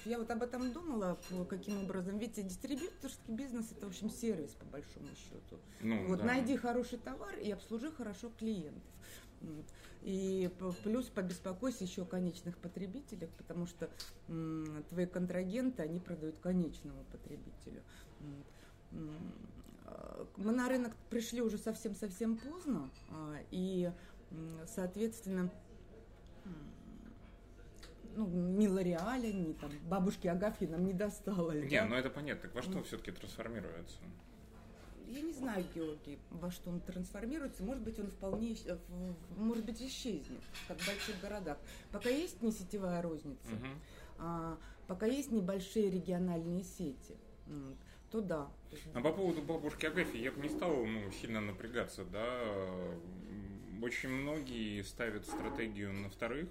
Я 0.04 0.18
вот 0.18 0.30
об 0.30 0.42
этом 0.42 0.72
думала, 0.72 1.18
каким 1.48 1.82
образом. 1.82 2.18
Ведь 2.18 2.34
дистрибьюторский 2.34 3.34
бизнес 3.34 3.72
это, 3.72 3.86
в 3.86 3.90
общем, 3.90 4.10
сервис, 4.10 4.50
по 4.52 4.64
большому 4.66 5.08
счету. 5.16 5.60
Ну, 5.80 6.06
вот 6.06 6.20
да. 6.20 6.24
найди 6.24 6.56
хороший 6.56 6.98
товар 6.98 7.36
и 7.38 7.50
обслужи 7.50 7.90
хорошо 7.90 8.30
клиентов. 8.38 8.82
И 10.02 10.50
плюс 10.82 11.06
побеспокойся 11.06 11.84
еще 11.84 12.02
о 12.02 12.06
конечных 12.06 12.56
потребителях, 12.58 13.30
потому 13.30 13.66
что 13.66 13.90
твои 14.88 15.06
контрагенты, 15.06 15.82
они 15.82 16.00
продают 16.00 16.38
конечному 16.38 17.04
потребителю. 17.12 17.82
Мы 20.36 20.52
на 20.52 20.68
рынок 20.68 20.94
пришли 21.10 21.42
уже 21.42 21.58
совсем-совсем 21.58 22.36
поздно, 22.36 22.90
а, 23.10 23.36
и, 23.50 23.90
соответственно, 24.66 25.50
ну, 28.16 28.26
ни 28.26 28.66
Лореаля, 28.66 29.32
ни 29.32 29.52
там 29.54 29.70
бабушки 29.88 30.26
Агафьи 30.26 30.66
нам 30.66 30.84
не 30.84 30.92
досталось. 30.92 31.70
Не, 31.70 31.80
да? 31.80 31.86
ну 31.86 31.94
это 31.96 32.10
понятно. 32.10 32.42
Так 32.42 32.54
во 32.54 32.62
что 32.62 32.82
все-таки 32.82 33.12
трансформируется? 33.12 33.98
Я 35.10 35.22
не 35.22 35.32
знаю, 35.32 35.64
Георгий, 35.74 36.18
во 36.30 36.50
что 36.50 36.70
он 36.70 36.80
трансформируется. 36.80 37.62
Может 37.62 37.82
быть, 37.82 37.98
он 37.98 38.08
вполне, 38.08 38.56
может 39.36 39.64
быть, 39.64 39.82
исчезнет, 39.82 40.40
как 40.68 40.78
в 40.78 40.86
больших 40.86 41.20
городах. 41.20 41.58
Пока 41.90 42.08
есть 42.08 42.42
не 42.42 42.52
сетевая 42.52 43.02
розница, 43.02 43.52
угу. 43.52 43.66
а, 44.18 44.58
пока 44.86 45.06
есть 45.06 45.32
небольшие 45.32 45.90
региональные 45.90 46.62
сети, 46.62 47.16
то 48.10 48.20
да. 48.20 48.48
А 48.94 49.00
по 49.00 49.12
поводу 49.12 49.42
бабушки 49.42 49.86
Агафьи 49.86 50.20
я 50.22 50.32
бы 50.32 50.40
не 50.40 50.48
стал 50.48 50.84
ну, 50.84 51.10
сильно 51.12 51.40
напрягаться, 51.40 52.04
да. 52.04 52.40
Очень 53.82 54.10
многие 54.10 54.82
ставят 54.82 55.26
стратегию 55.26 55.92
на 55.92 56.10
вторых, 56.10 56.48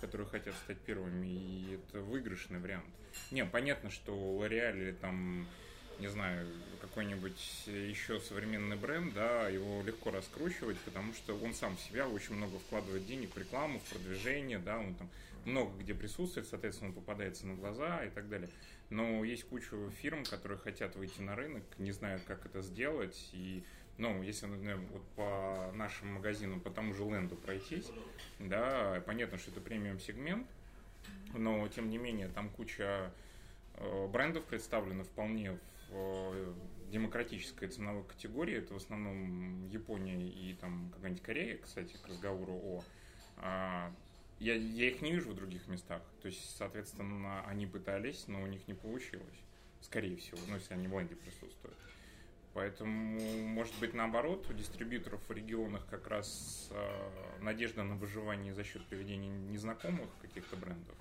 которые 0.00 0.26
хотят 0.26 0.54
стать 0.64 0.78
первыми, 0.78 1.26
и 1.26 1.74
это 1.74 2.00
выигрышный 2.00 2.58
вариант. 2.58 2.84
Не, 3.30 3.44
понятно, 3.44 3.90
что 3.90 4.12
L'Oreal 4.12 4.76
или 4.76 4.92
там 4.92 5.46
не 5.98 6.08
знаю, 6.08 6.46
какой-нибудь 6.80 7.66
еще 7.66 8.20
современный 8.20 8.76
бренд, 8.76 9.14
да, 9.14 9.48
его 9.48 9.82
легко 9.82 10.10
раскручивать, 10.10 10.78
потому 10.80 11.12
что 11.14 11.36
он 11.36 11.54
сам 11.54 11.76
в 11.76 11.80
себя 11.80 12.08
очень 12.08 12.34
много 12.34 12.58
вкладывает 12.58 13.06
денег 13.06 13.34
в 13.34 13.38
рекламу, 13.38 13.80
в 13.80 13.82
продвижение, 13.90 14.58
да, 14.58 14.78
он 14.78 14.94
там 14.94 15.08
много 15.44 15.76
где 15.78 15.94
присутствует, 15.94 16.46
соответственно, 16.46 16.90
он 16.90 16.94
попадается 16.94 17.46
на 17.46 17.54
глаза 17.54 18.04
и 18.04 18.10
так 18.10 18.28
далее. 18.28 18.48
Но 18.90 19.24
есть 19.24 19.44
куча 19.44 19.76
фирм, 20.00 20.24
которые 20.24 20.58
хотят 20.58 20.94
выйти 20.96 21.20
на 21.20 21.34
рынок, 21.34 21.62
не 21.78 21.92
знают, 21.92 22.22
как 22.26 22.44
это 22.46 22.62
сделать, 22.62 23.30
и 23.32 23.64
ну, 23.96 24.22
если, 24.22 24.46
например, 24.46 24.78
вот 24.92 25.02
по 25.16 25.72
нашим 25.74 26.14
магазинам, 26.14 26.60
по 26.60 26.70
тому 26.70 26.94
же 26.94 27.04
ленду 27.04 27.36
пройтись, 27.36 27.90
да, 28.38 29.02
понятно, 29.06 29.38
что 29.38 29.50
это 29.50 29.60
премиум 29.60 30.00
сегмент, 30.00 30.46
но 31.34 31.66
тем 31.68 31.90
не 31.90 31.98
менее 31.98 32.28
там 32.28 32.48
куча 32.50 33.12
э, 33.74 34.06
брендов 34.08 34.44
представлено 34.44 35.04
вполне 35.04 35.58
демократической 36.90 37.66
ценовой 37.66 38.04
категории, 38.04 38.56
это 38.56 38.74
в 38.74 38.76
основном 38.76 39.66
Япония 39.68 40.28
и 40.28 40.54
там 40.54 40.90
какая-нибудь 40.94 41.22
Корея, 41.22 41.58
кстати, 41.58 41.96
к 41.96 42.06
разговору 42.06 42.52
о... 42.54 42.84
А, 43.36 43.92
я, 44.38 44.54
я 44.54 44.88
их 44.88 45.02
не 45.02 45.12
вижу 45.12 45.30
в 45.30 45.34
других 45.34 45.66
местах. 45.68 46.02
То 46.22 46.28
есть, 46.28 46.56
соответственно, 46.56 47.44
они 47.46 47.66
пытались, 47.66 48.28
но 48.28 48.42
у 48.42 48.46
них 48.46 48.66
не 48.68 48.74
получилось. 48.74 49.40
Скорее 49.80 50.16
всего, 50.16 50.38
ну, 50.48 50.54
если 50.54 50.74
они 50.74 50.86
в 50.86 50.98
Ленде 50.98 51.16
присутствуют. 51.16 51.76
Поэтому, 52.54 53.18
может 53.48 53.74
быть, 53.80 53.94
наоборот, 53.94 54.48
у 54.48 54.52
дистрибьюторов 54.52 55.20
в 55.28 55.32
регионах 55.32 55.84
как 55.90 56.06
раз 56.06 56.68
э, 56.70 57.40
надежда 57.40 57.82
на 57.82 57.96
выживание 57.96 58.54
за 58.54 58.62
счет 58.62 58.86
приведения 58.86 59.28
незнакомых 59.28 60.08
каких-то 60.22 60.56
брендов. 60.56 60.96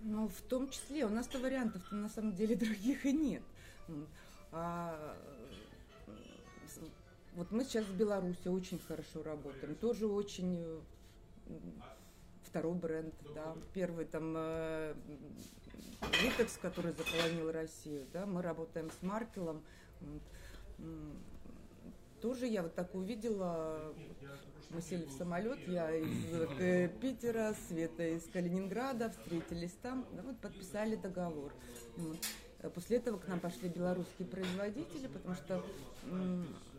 Ну, 0.00 0.28
в 0.28 0.40
том 0.42 0.68
числе. 0.68 1.06
У 1.06 1.08
нас-то 1.08 1.38
вариантов-то 1.38 1.94
на 1.94 2.08
самом 2.08 2.34
деле 2.34 2.56
других 2.56 3.06
и 3.06 3.12
нет. 3.12 3.42
А, 4.52 5.16
вот 7.34 7.50
мы 7.50 7.64
сейчас 7.64 7.84
в 7.84 7.96
Беларуси 7.96 8.48
очень 8.48 8.78
хорошо 8.78 9.22
работаем. 9.22 9.74
Тоже 9.74 10.06
очень 10.06 10.58
э, 10.58 10.80
второй 12.44 12.74
бренд, 12.74 13.14
да. 13.34 13.54
Первый 13.74 14.06
там 14.06 14.34
э, 14.36 14.94
Литекс, 16.22 16.56
который 16.56 16.92
заполонил 16.92 17.52
Россию, 17.52 18.06
да. 18.12 18.26
Мы 18.26 18.42
работаем 18.42 18.90
с 18.90 19.02
Маркелом. 19.02 19.62
Тоже 22.26 22.48
я 22.48 22.64
вот 22.64 22.74
так 22.74 22.92
увидела, 22.96 23.94
мы 24.70 24.82
сели 24.82 25.04
в 25.04 25.12
самолет, 25.12 25.60
я 25.68 25.94
из 25.94 26.58
э, 26.58 26.88
Питера, 27.00 27.54
Света 27.68 28.04
из 28.04 28.24
Калининграда, 28.32 29.10
встретились 29.10 29.70
там, 29.80 30.04
да, 30.10 30.22
вот 30.22 30.36
подписали 30.40 30.96
договор. 30.96 31.52
После 32.74 32.96
этого 32.96 33.18
к 33.18 33.28
нам 33.28 33.38
пошли 33.38 33.68
белорусские 33.68 34.26
производители, 34.26 35.06
потому 35.06 35.36
что 35.36 35.64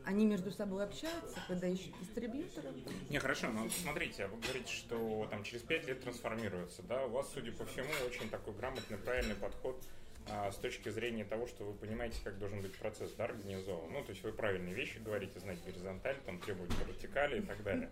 они 0.04 0.26
между 0.26 0.52
собой 0.52 0.84
общаются, 0.84 1.40
когда 1.48 1.66
ищут 1.70 1.98
дистрибьютора. 2.02 2.74
Не, 3.10 3.20
хорошо, 3.20 3.48
но 3.48 3.70
смотрите, 3.70 4.28
вы 4.28 4.42
говорите, 4.42 4.74
что 4.74 5.28
там 5.32 5.46
через 5.46 5.62
пять 5.62 5.88
лет 5.88 6.02
трансформируется, 6.02 6.84
да? 6.84 7.06
У 7.06 7.12
вас, 7.12 7.32
судя 7.34 7.54
по 7.54 7.66
всему, 7.66 7.88
очень 8.06 8.30
такой 8.30 8.54
грамотный, 8.54 8.98
правильный 8.98 9.36
подход 9.36 9.82
а, 10.30 10.52
с 10.52 10.58
точки 10.58 10.90
зрения 10.90 11.24
того, 11.24 11.48
что 11.48 11.64
вы 11.64 11.74
понимаете, 11.74 12.18
как 12.24 12.38
должен 12.38 12.62
быть 12.62 12.74
процесс 12.76 13.12
да, 13.14 13.26
организован. 13.26 13.92
Ну, 13.92 14.04
то 14.04 14.12
есть 14.12 14.24
вы 14.24 14.32
правильные 14.32 14.74
вещи 14.74 15.00
говорите, 15.00 15.40
знать 15.40 15.64
горизонталь, 15.66 16.18
там 16.26 16.40
требовать 16.40 16.72
вертикали 16.86 17.40
и 17.40 17.42
так 17.42 17.64
далее. 17.64 17.90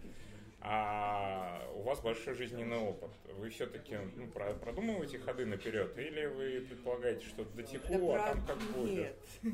А 0.67 1.61
у 1.75 1.83
вас 1.83 1.99
большой 2.01 2.33
жизненный 2.33 2.77
опыт. 2.77 3.11
Вы 3.37 3.49
все-таки 3.49 3.97
ну, 4.15 4.27
продумываете 4.27 5.19
ходы 5.19 5.45
наперед, 5.45 5.95
или 5.97 6.25
вы 6.25 6.65
предполагаете, 6.67 7.25
что 7.25 7.45
дотеку, 7.45 8.13
да, 8.13 8.25
а 8.25 8.33
там 8.33 8.45
как 8.47 8.57
будет? 8.73 9.15
Нет. 9.43 9.53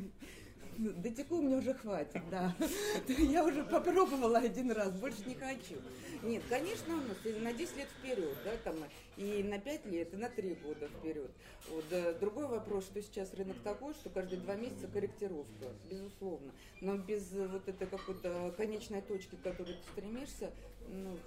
Дотеку 0.77 1.41
мне 1.41 1.57
уже 1.57 1.73
хватит, 1.73 2.21
да. 2.29 2.55
Я 3.07 3.45
уже 3.45 3.63
попробовала 3.63 4.39
один 4.39 4.71
раз, 4.71 4.91
больше 4.93 5.23
не 5.25 5.35
хочу. 5.35 5.75
Нет, 6.23 6.43
конечно, 6.49 6.95
у 6.95 7.01
нас 7.01 7.17
на 7.41 7.53
10 7.53 7.77
лет 7.77 7.87
вперед, 7.89 8.37
да, 8.45 8.51
там, 8.63 8.75
и 9.17 9.43
на 9.43 9.59
5 9.59 9.85
лет, 9.87 10.13
и 10.13 10.17
на 10.17 10.29
3 10.29 10.55
года 10.55 10.87
вперед. 10.87 11.31
Вот, 11.69 12.19
другой 12.19 12.47
вопрос, 12.47 12.85
что 12.85 13.01
сейчас 13.01 13.33
рынок 13.33 13.57
такой, 13.63 13.93
что 13.93 14.09
каждые 14.09 14.39
два 14.41 14.55
месяца 14.55 14.87
корректировка, 14.87 15.67
безусловно. 15.89 16.51
Но 16.79 16.97
без 16.97 17.31
вот 17.31 17.67
этой 17.67 17.87
какой-то 17.87 18.53
конечной 18.57 19.01
точки, 19.01 19.35
к 19.35 19.41
которой 19.41 19.73
ты 19.73 19.91
стремишься, 19.91 20.51
ну, 20.89 21.17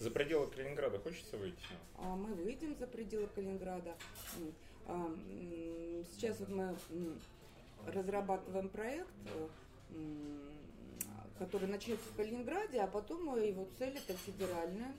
за 0.00 0.10
пределы 0.10 0.46
Калининграда 0.46 0.98
хочется 0.98 1.36
выйти? 1.36 1.58
А 1.98 2.16
мы 2.16 2.32
выйдем 2.32 2.74
за 2.74 2.86
пределы 2.86 3.28
Калининграда. 3.34 3.94
А, 4.86 5.14
сейчас 6.12 6.40
вот 6.40 6.48
мы 6.48 6.74
разрабатываем 7.86 8.68
проект, 8.68 9.08
который 11.38 11.68
начнется 11.68 12.04
в 12.12 12.16
Калининграде, 12.16 12.80
а 12.80 12.86
потом 12.86 13.36
его 13.36 13.66
цель 13.78 13.96
это 13.96 14.14
федеральная. 14.18 14.94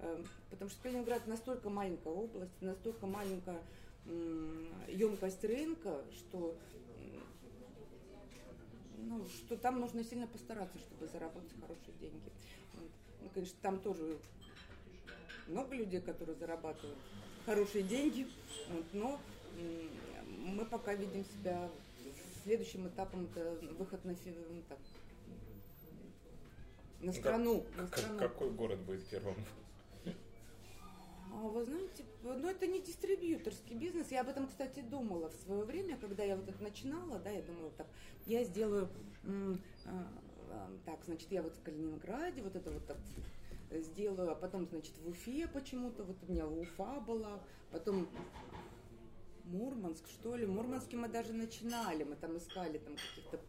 Э, 0.00 0.22
потому 0.50 0.70
что 0.70 0.82
Калининград 0.82 1.26
настолько 1.26 1.70
маленькая 1.70 2.12
область, 2.12 2.60
настолько 2.60 3.06
маленькая 3.06 3.62
емкость 4.88 5.42
рынка, 5.44 6.02
что 6.12 6.54
ну, 8.98 9.24
что 9.26 9.56
там 9.56 9.80
нужно 9.80 10.02
сильно 10.04 10.26
постараться, 10.26 10.78
чтобы 10.78 11.06
заработать 11.06 11.52
хорошие 11.60 11.94
деньги. 12.00 12.32
Ну, 13.22 13.28
конечно, 13.32 13.56
там 13.62 13.78
тоже 13.78 14.18
много 15.48 15.74
людей, 15.74 16.00
которые 16.00 16.36
зарабатывают 16.36 16.98
хорошие 17.44 17.84
деньги, 17.84 18.26
но 18.92 19.20
мы 20.44 20.64
пока 20.64 20.94
видим 20.94 21.24
себя 21.24 21.70
следующим 22.44 22.86
этапом 22.86 23.24
это 23.24 23.56
выход 23.78 24.04
на, 24.04 24.12
ну, 24.12 24.62
так, 24.68 24.78
на 27.00 27.12
страну. 27.12 27.60
Как, 27.60 27.76
на 27.76 27.86
страну. 27.86 28.18
Какой 28.18 28.50
город 28.50 28.78
будет 28.80 29.04
первым? 29.06 29.36
А, 31.32 31.36
вы 31.36 31.64
знаете, 31.64 32.04
ну 32.22 32.48
это 32.48 32.66
не 32.66 32.80
дистрибьюторский 32.80 33.74
бизнес. 33.74 34.10
Я 34.10 34.20
об 34.20 34.28
этом, 34.28 34.46
кстати, 34.46 34.80
думала 34.80 35.30
в 35.30 35.34
свое 35.34 35.64
время, 35.64 35.96
когда 35.96 36.22
я 36.22 36.36
вот 36.36 36.48
это 36.48 36.62
начинала, 36.62 37.18
да, 37.18 37.30
я 37.30 37.42
думала 37.42 37.70
так, 37.76 37.86
я 38.26 38.44
сделаю, 38.44 38.88
а, 39.24 40.06
а, 40.50 40.70
так, 40.84 41.04
значит, 41.04 41.32
я 41.32 41.42
вот 41.42 41.54
в 41.56 41.62
Калининграде, 41.62 42.42
вот 42.42 42.54
это 42.54 42.70
вот 42.70 42.86
так 42.86 42.98
сделаю, 43.70 44.30
а 44.30 44.34
потом, 44.34 44.68
значит, 44.68 44.92
в 45.02 45.08
Уфе 45.08 45.48
почему-то, 45.48 46.04
вот 46.04 46.16
у 46.28 46.32
меня 46.32 46.46
Уфа 46.46 47.00
была, 47.00 47.40
потом 47.72 48.06
Мурманск, 49.44 50.08
что 50.08 50.36
ли. 50.36 50.46
В 50.46 50.50
Мурманске 50.50 50.96
мы 50.96 51.08
даже 51.08 51.32
начинали, 51.32 52.04
мы 52.04 52.16
там 52.16 52.36
искали 52.36 52.78
там 52.78 52.94
каких-то 52.96 53.40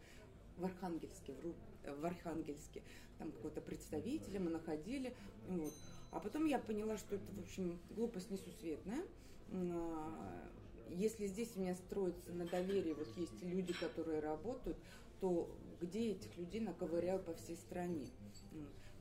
в 0.57 0.65
Архангельске, 0.65 1.33
в, 1.33 2.01
в 2.01 2.05
Архангельске, 2.05 2.83
там 3.17 3.31
какого-то 3.31 3.61
представителя 3.61 4.39
мы 4.39 4.49
находили, 4.51 5.15
вот. 5.47 5.73
А 6.11 6.19
потом 6.19 6.45
я 6.45 6.59
поняла, 6.59 6.97
что 6.97 7.15
это, 7.15 7.25
в 7.33 7.39
общем, 7.39 7.79
глупость 7.91 8.31
несусветная. 8.31 9.03
А, 9.51 10.49
если 10.89 11.27
здесь 11.27 11.51
у 11.55 11.59
меня 11.59 11.75
строится 11.75 12.31
на 12.31 12.45
доверии, 12.45 12.93
вот 12.93 13.07
есть 13.17 13.43
люди, 13.43 13.73
которые 13.73 14.19
работают, 14.19 14.77
то 15.19 15.49
где 15.81 16.11
этих 16.11 16.37
людей 16.37 16.61
наковыряю 16.61 17.19
по 17.19 17.33
всей 17.33 17.57
стране? 17.57 18.07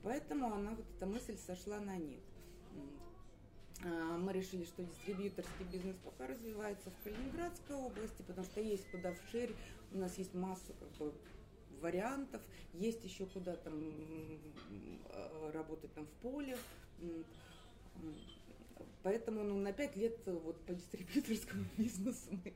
Поэтому 0.03 0.53
она, 0.53 0.73
вот 0.73 0.85
эта 0.97 1.07
мысль 1.07 1.37
сошла 1.39 1.81
на 1.81 1.97
нет. 1.97 2.21
А, 3.85 4.16
мы 4.16 4.33
решили, 4.33 4.64
что 4.64 4.83
дистрибьюторский 4.83 5.66
бизнес 5.70 5.97
пока 6.03 6.27
развивается 6.27 6.90
в 6.90 7.05
Калининградской 7.05 7.77
области, 7.77 8.23
потому 8.27 8.47
что 8.47 8.61
есть 8.61 8.88
куда 8.90 9.12
вширь, 9.12 9.55
у 9.92 9.99
нас 9.99 10.16
есть 10.16 10.33
масса 10.35 10.73
как 10.81 10.88
бы, 10.99 11.12
вариантов, 11.83 12.40
есть 12.73 13.05
еще 13.05 13.27
куда 13.27 13.57
там 13.57 13.75
а, 15.11 15.53
работать 15.53 15.92
там 15.94 16.07
в 16.07 16.23
поле. 16.23 16.57
Поэтому 19.03 19.42
ну, 19.42 19.59
на 19.59 19.73
пять 19.75 19.97
лет 19.97 20.18
вот 20.25 20.59
по 20.64 20.73
дистрибьюторскому 20.73 21.66
бизнесу 21.77 22.31
мы 22.31 22.55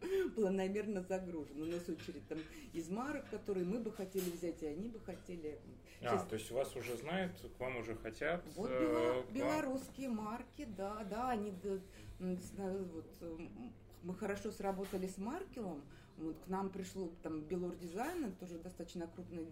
планомерно 0.36 1.02
загружен. 1.02 1.62
У 1.62 1.66
нас 1.66 1.88
очередь 1.88 2.26
там 2.28 2.38
из 2.72 2.88
марок, 2.88 3.28
которые 3.30 3.66
мы 3.66 3.78
бы 3.80 3.92
хотели 3.92 4.30
взять, 4.30 4.62
и 4.62 4.66
они 4.66 4.88
бы 4.88 5.00
хотели. 5.00 5.58
А, 6.02 6.16
то 6.18 6.36
есть 6.36 6.50
вас 6.50 6.74
уже 6.76 6.96
знают, 6.96 7.32
к 7.56 7.60
вам 7.60 7.76
уже 7.78 7.96
хотят. 7.96 8.44
Вот 8.54 8.70
э, 8.70 9.24
белорусские 9.32 10.10
марки, 10.10 10.66
да, 10.76 11.04
да, 11.10 11.30
они 11.30 11.52
вот, 12.20 13.04
мы 14.02 14.14
хорошо 14.14 14.50
сработали 14.50 15.06
с 15.06 15.18
Маркелом. 15.18 15.82
Вот 16.18 16.36
к 16.44 16.48
нам 16.48 16.70
пришло 16.70 17.12
там 17.22 17.42
Белор 17.42 17.76
Дизайн, 17.76 18.24
это 18.24 18.36
тоже 18.40 18.58
достаточно 18.58 19.06
крупная 19.06 19.44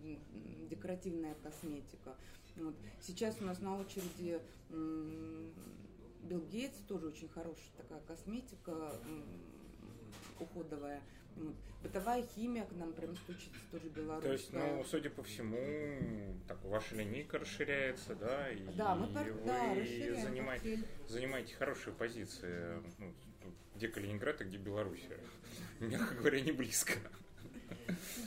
декоративная 0.69 1.35
косметика. 1.43 2.17
Вот. 2.57 2.75
Сейчас 3.01 3.37
у 3.41 3.45
нас 3.45 3.61
на 3.61 3.79
очереди 3.79 4.41
Билл 4.71 6.41
Гейтс, 6.51 6.79
тоже 6.89 7.09
очень 7.09 7.29
хорошая 7.29 7.71
такая 7.77 8.01
косметика 8.01 8.93
уходовая. 10.41 11.01
Вот. 11.37 11.55
Бытовая 11.83 12.27
химия 12.35 12.65
к 12.65 12.73
нам 12.73 12.93
прям 12.93 13.15
стучится 13.17 13.61
тоже 13.71 13.89
белорусская. 13.89 14.29
То 14.29 14.33
есть, 14.33 14.53
ну, 14.53 14.85
судя 14.85 15.11
по 15.11 15.23
всему, 15.23 16.35
так, 16.49 16.65
ваша 16.65 16.97
линейка 16.97 17.39
расширяется, 17.39 18.15
да? 18.17 18.51
И 18.51 18.65
да, 18.77 18.95
мы 18.95 19.07
пар... 19.09 19.31
вы 19.31 19.41
да, 19.45 20.21
занимаете, 20.21 20.83
занимаете 21.09 21.55
хорошие 21.55 21.95
позиции. 21.95 22.83
Ну, 22.99 23.13
где 23.77 23.89
Калининград, 23.89 24.41
а 24.41 24.45
где 24.45 24.57
Белоруссия? 24.57 25.21
Мягко 25.79 26.15
говоря, 26.15 26.41
не 26.41 26.53
близко. 26.53 26.95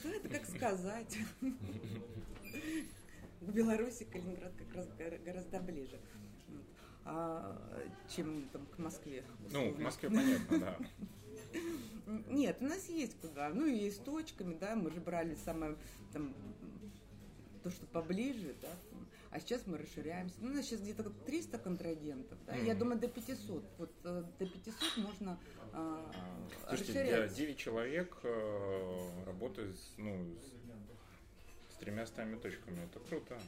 Да, 0.03 0.09
это 0.09 0.29
как 0.29 0.45
сказать. 0.45 1.17
К 3.41 3.51
Беларуси 3.51 4.05
Калининград 4.05 4.53
как 4.57 4.75
раз 4.75 4.87
гораздо 5.25 5.59
ближе, 5.59 5.99
а, 7.03 7.59
чем 8.07 8.47
там, 8.53 8.65
к 8.67 8.77
Москве. 8.77 9.23
Ну, 9.51 9.71
в 9.71 9.79
Москве 9.79 10.09
понятно, 10.09 10.59
да. 10.59 10.77
Нет, 12.27 12.57
у 12.61 12.65
нас 12.65 12.89
есть 12.89 13.19
куда. 13.19 13.49
Ну 13.49 13.65
и 13.65 13.89
с 13.89 13.97
точками, 13.97 14.55
да, 14.55 14.75
мы 14.75 14.91
же 14.91 14.99
брали 14.99 15.35
самое 15.35 15.75
там 16.11 16.33
то, 17.63 17.69
что 17.69 17.85
поближе, 17.87 18.55
да. 18.61 18.69
А 19.31 19.39
сейчас 19.39 19.67
мы 19.67 19.77
расширяемся. 19.77 20.35
Ну, 20.39 20.49
у 20.49 20.53
нас 20.53 20.65
сейчас 20.65 20.81
где-то 20.81 21.03
300 21.25 21.59
контрагентов, 21.59 22.37
да. 22.47 22.57
Mm. 22.57 22.65
Я 22.65 22.75
думаю, 22.75 22.99
до 22.99 23.07
500. 23.07 23.63
Вот 23.77 23.91
э, 24.03 24.23
до 24.39 24.45
500 24.47 24.75
можно 24.97 25.39
э, 25.71 26.11
Слушайте, 26.67 27.03
расширять. 27.03 27.33
9 27.35 27.57
человек 27.57 28.17
э, 28.23 29.25
работают 29.27 29.77
ну, 29.97 30.35
с, 31.69 31.75
с 31.75 31.77
тремя 31.77 32.07
стами 32.07 32.39
точками. 32.39 32.79
Это 32.85 32.99
круто. 33.01 33.39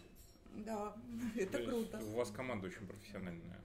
Да, 0.58 0.96
это 1.36 1.58
То 1.58 1.66
круто. 1.66 2.00
У 2.00 2.16
вас 2.16 2.30
команда 2.30 2.68
очень 2.68 2.86
профессиональная. 2.86 3.60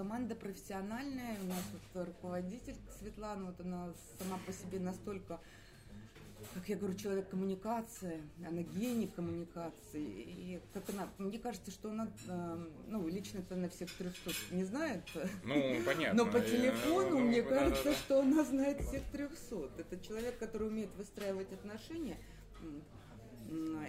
Команда 0.00 0.34
профессиональная, 0.34 1.36
у 1.42 1.48
нас 1.48 1.62
вот 1.74 2.06
руководитель 2.06 2.74
Светлана, 2.98 3.44
вот 3.44 3.60
она 3.60 3.92
сама 4.18 4.38
по 4.46 4.50
себе 4.50 4.78
настолько, 4.78 5.38
как 6.54 6.66
я 6.70 6.76
говорю, 6.76 6.96
человек 6.96 7.28
коммуникации, 7.28 8.22
она 8.38 8.62
гений 8.62 9.08
коммуникации, 9.08 10.02
и 10.02 10.60
как 10.72 10.88
она, 10.88 11.06
мне 11.18 11.38
кажется, 11.38 11.70
что 11.70 11.90
она, 11.90 12.08
э, 12.28 12.66
ну, 12.88 13.08
лично-то 13.08 13.56
на 13.56 13.68
всех 13.68 13.92
300 13.92 14.30
не 14.52 14.64
знает, 14.64 15.02
ну, 15.44 15.84
понятно. 15.84 16.24
но 16.24 16.32
по 16.32 16.40
телефону, 16.40 17.18
ну, 17.18 17.20
мне 17.26 17.42
кажется, 17.42 17.84
да, 17.84 17.90
да. 17.90 17.96
что 17.96 18.20
она 18.20 18.42
знает 18.44 18.80
всех 18.80 19.02
300. 19.12 19.70
Это 19.76 19.98
человек, 19.98 20.38
который 20.38 20.68
умеет 20.68 20.94
выстраивать 20.96 21.52
отношения, 21.52 22.16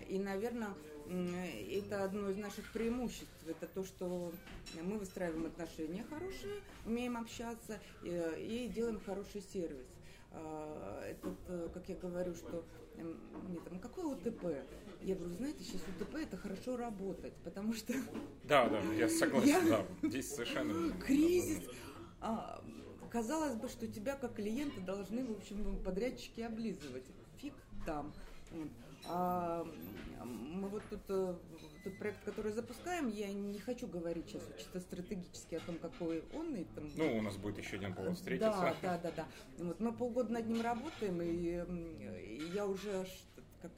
и, 0.09 0.19
наверное, 0.19 0.73
это 1.11 2.03
одно 2.03 2.29
из 2.29 2.37
наших 2.37 2.71
преимуществ. 2.71 3.29
Это 3.47 3.67
то, 3.67 3.83
что 3.83 4.31
мы 4.81 4.97
выстраиваем 4.97 5.45
отношения 5.45 6.05
хорошие, 6.09 6.61
умеем 6.85 7.17
общаться 7.17 7.79
и, 8.03 8.65
и 8.67 8.71
делаем 8.73 8.99
хороший 9.05 9.41
сервис. 9.41 9.87
А, 10.31 11.03
Этот, 11.05 11.37
э, 11.47 11.69
как 11.73 11.89
я 11.89 11.95
говорю, 11.95 12.33
что 12.35 12.63
мне 12.95 13.59
там, 13.59 13.79
какое 13.79 14.05
УТП? 14.05 14.43
Я 15.01 15.15
говорю, 15.15 15.33
знаете, 15.33 15.63
сейчас 15.63 15.81
УТП 15.99 16.15
это 16.15 16.37
хорошо 16.37 16.77
работать, 16.77 17.33
потому 17.43 17.73
что... 17.73 17.93
Да, 18.43 18.69
да, 18.69 18.81
я 18.93 19.09
согласен, 19.09 19.47
я... 19.47 19.61
да, 19.61 19.85
здесь 20.07 20.33
совершенно... 20.33 20.93
Кризис, 20.99 21.63
а, 22.21 22.63
казалось 23.09 23.55
бы, 23.55 23.67
что 23.67 23.87
тебя 23.87 24.15
как 24.15 24.35
клиента 24.35 24.79
должны, 24.81 25.25
в 25.25 25.31
общем, 25.31 25.77
подрядчики 25.83 26.41
облизывать. 26.41 27.03
Фиг 27.37 27.53
там. 27.85 28.13
А 29.07 29.65
мы 30.23 30.67
вот 30.69 30.83
тут, 30.89 31.01
э, 31.09 31.35
тот 31.83 31.97
проект, 31.97 32.23
который 32.23 32.51
запускаем, 32.51 33.09
я 33.09 33.31
не 33.33 33.59
хочу 33.59 33.87
говорить 33.87 34.27
сейчас 34.27 34.43
чисто 34.57 34.79
стратегически 34.79 35.55
о 35.55 35.59
том, 35.61 35.77
какой 35.79 36.23
он. 36.33 36.55
И 36.55 36.65
там, 36.75 36.89
ну, 36.95 37.17
у 37.17 37.21
нас 37.21 37.37
будет 37.37 37.57
еще 37.57 37.77
один 37.77 37.93
повод 37.93 38.15
встретиться. 38.15 38.51
Да, 38.51 38.75
да, 38.81 38.97
да, 38.97 39.11
да. 39.11 39.27
Вот 39.57 39.79
мы 39.79 39.91
полгода 39.91 40.31
над 40.31 40.47
ним 40.47 40.61
работаем, 40.61 41.21
и, 41.21 41.27
и 41.27 42.51
я 42.53 42.65
уже 42.65 43.05
как 43.61 43.71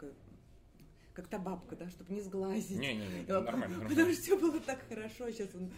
как 1.14 1.28
та 1.28 1.38
бабка, 1.38 1.76
да, 1.76 1.88
чтобы 1.90 2.12
не 2.12 2.22
сглазить. 2.22 2.80
Не-не-не, 2.80 3.26
нормально, 3.28 3.68
нормально. 3.68 3.90
Потому 3.90 4.14
что 4.14 4.22
все 4.22 4.40
было 4.40 4.60
так 4.60 4.80
хорошо, 4.90 5.30
сейчас 5.30 5.54
он 5.54 5.72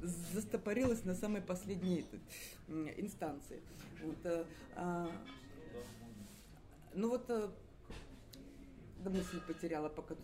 застопорилась 0.00 1.04
на 1.04 1.14
самой 1.14 1.42
последней 1.42 2.00
этой, 2.00 2.20
инстанции. 3.00 3.60
Вот, 4.02 4.16
э, 4.24 4.44
а, 4.76 5.10
ну 6.94 7.08
вот 7.08 7.28
э, 9.06 9.10
да 9.10 9.18
мысль 9.18 9.40
потеряла, 9.40 9.88
пока 9.88 10.14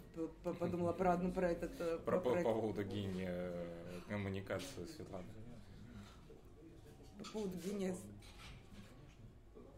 подумала 0.58 0.92
про 0.92 1.14
одну, 1.14 1.32
про 1.32 1.50
этот... 1.50 1.80
Э, 1.80 1.98
про, 2.04 2.20
про, 2.20 2.36
по 2.36 2.42
поводу 2.42 2.82
гения 2.84 3.52
коммуникации 4.08 4.84
Светланы. 4.86 5.26
По 7.18 7.24
поводу 7.32 7.56
гения 7.58 7.94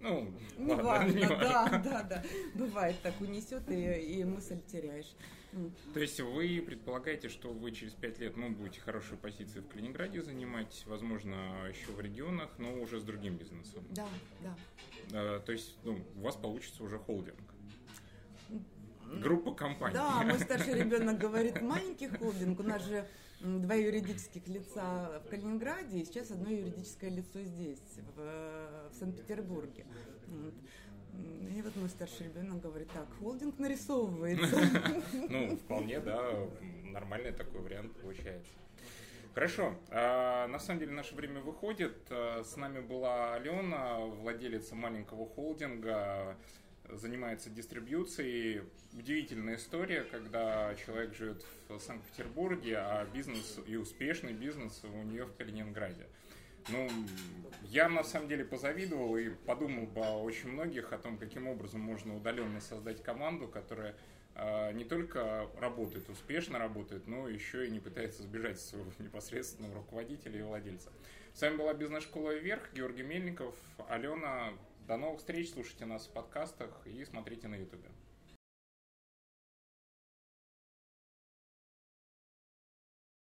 ну, 0.04 0.30
не 0.58 0.72
ладно, 0.72 0.84
важно, 0.84 1.16
не 1.16 1.26
важно. 1.26 1.38
да, 1.38 1.78
да, 1.84 2.02
да. 2.02 2.24
Бывает 2.54 2.96
так, 3.02 3.18
унесет 3.22 3.70
и, 3.70 4.18
и 4.18 4.24
мысль 4.24 4.60
теряешь. 4.70 5.10
То 5.94 6.00
есть 6.00 6.20
вы 6.20 6.62
предполагаете, 6.66 7.30
что 7.30 7.48
вы 7.48 7.72
через 7.72 7.94
пять 7.94 8.18
лет 8.18 8.36
ну, 8.36 8.50
будете 8.50 8.80
хорошие 8.80 9.16
позиции 9.16 9.60
в 9.60 9.68
Калининграде 9.68 10.20
занимать, 10.20 10.82
возможно, 10.86 11.66
еще 11.68 11.92
в 11.92 12.00
регионах, 12.00 12.50
но 12.58 12.74
уже 12.82 13.00
с 13.00 13.02
другим 13.02 13.36
бизнесом? 13.36 13.82
Да, 13.92 14.06
да. 14.42 14.56
А, 15.12 15.40
то 15.40 15.52
есть 15.52 15.74
ну, 15.84 16.04
у 16.16 16.20
вас 16.20 16.36
получится 16.36 16.82
уже 16.82 16.98
холдинг? 16.98 17.53
Группа 19.20 19.54
компаний. 19.54 19.94
Да, 19.94 20.22
мой 20.22 20.38
старший 20.40 20.74
ребенок 20.74 21.18
говорит, 21.18 21.60
маленький 21.62 22.08
холдинг, 22.08 22.60
у 22.60 22.62
нас 22.62 22.82
же 22.84 23.06
два 23.40 23.74
юридических 23.74 24.46
лица 24.48 25.20
в 25.24 25.28
Калининграде, 25.28 26.00
и 26.00 26.04
сейчас 26.04 26.30
одно 26.30 26.50
юридическое 26.50 27.10
лицо 27.10 27.42
здесь, 27.42 27.82
в, 28.16 28.90
в 28.90 28.94
Санкт-Петербурге. 28.98 29.86
Вот. 30.28 30.54
И 31.56 31.62
вот 31.62 31.76
мой 31.76 31.88
старший 31.88 32.26
ребенок 32.26 32.60
говорит, 32.60 32.88
так, 32.92 33.06
холдинг 33.20 33.58
нарисовывается. 33.58 34.56
Ну, 35.28 35.56
вполне, 35.64 36.00
да, 36.00 36.48
нормальный 36.84 37.32
такой 37.32 37.60
вариант 37.60 37.92
получается. 38.00 38.52
Хорошо. 39.34 39.74
А, 39.90 40.46
на 40.48 40.58
самом 40.58 40.80
деле 40.80 40.92
наше 40.92 41.14
время 41.14 41.40
выходит. 41.40 41.96
А, 42.10 42.42
с 42.44 42.56
нами 42.56 42.80
была 42.80 43.34
Алена, 43.34 43.98
владелица 43.98 44.74
маленького 44.74 45.26
холдинга 45.26 46.36
занимается 46.90 47.50
дистрибьюцией. 47.50 48.62
Удивительная 48.92 49.56
история, 49.56 50.04
когда 50.04 50.74
человек 50.76 51.14
живет 51.14 51.44
в 51.68 51.78
Санкт-Петербурге, 51.78 52.76
а 52.78 53.06
бизнес 53.12 53.58
и 53.66 53.76
успешный 53.76 54.32
бизнес 54.32 54.80
у 54.84 55.02
нее 55.02 55.24
в 55.24 55.34
Калининграде. 55.34 56.06
Ну, 56.68 56.88
я 57.64 57.88
на 57.88 58.04
самом 58.04 58.28
деле 58.28 58.44
позавидовал 58.44 59.16
и 59.16 59.28
подумал 59.28 59.86
бы 59.86 60.00
о 60.00 60.22
очень 60.22 60.50
многих, 60.50 60.92
о 60.92 60.98
том, 60.98 61.18
каким 61.18 61.46
образом 61.46 61.80
можно 61.80 62.16
удаленно 62.16 62.60
создать 62.60 63.02
команду, 63.02 63.48
которая 63.48 63.94
э, 64.34 64.72
не 64.72 64.84
только 64.84 65.48
работает, 65.60 66.08
успешно 66.08 66.58
работает, 66.58 67.06
но 67.06 67.28
еще 67.28 67.66
и 67.66 67.70
не 67.70 67.80
пытается 67.80 68.22
сбежать 68.22 68.60
своего 68.60 68.90
непосредственного 68.98 69.74
руководителя 69.74 70.38
и 70.38 70.42
владельца. 70.42 70.90
С 71.34 71.42
вами 71.42 71.56
была 71.56 71.74
бизнес-школа 71.74 72.34
«Вверх», 72.34 72.72
Георгий 72.72 73.02
Мельников, 73.02 73.54
Алена, 73.88 74.52
до 74.86 74.98
новых 74.98 75.20
встреч, 75.20 75.52
слушайте 75.52 75.86
нас 75.86 76.06
в 76.06 76.10
подкастах 76.10 76.86
и 76.86 77.04
смотрите 77.06 77.48
на 77.48 77.54
ютубе. 77.54 77.88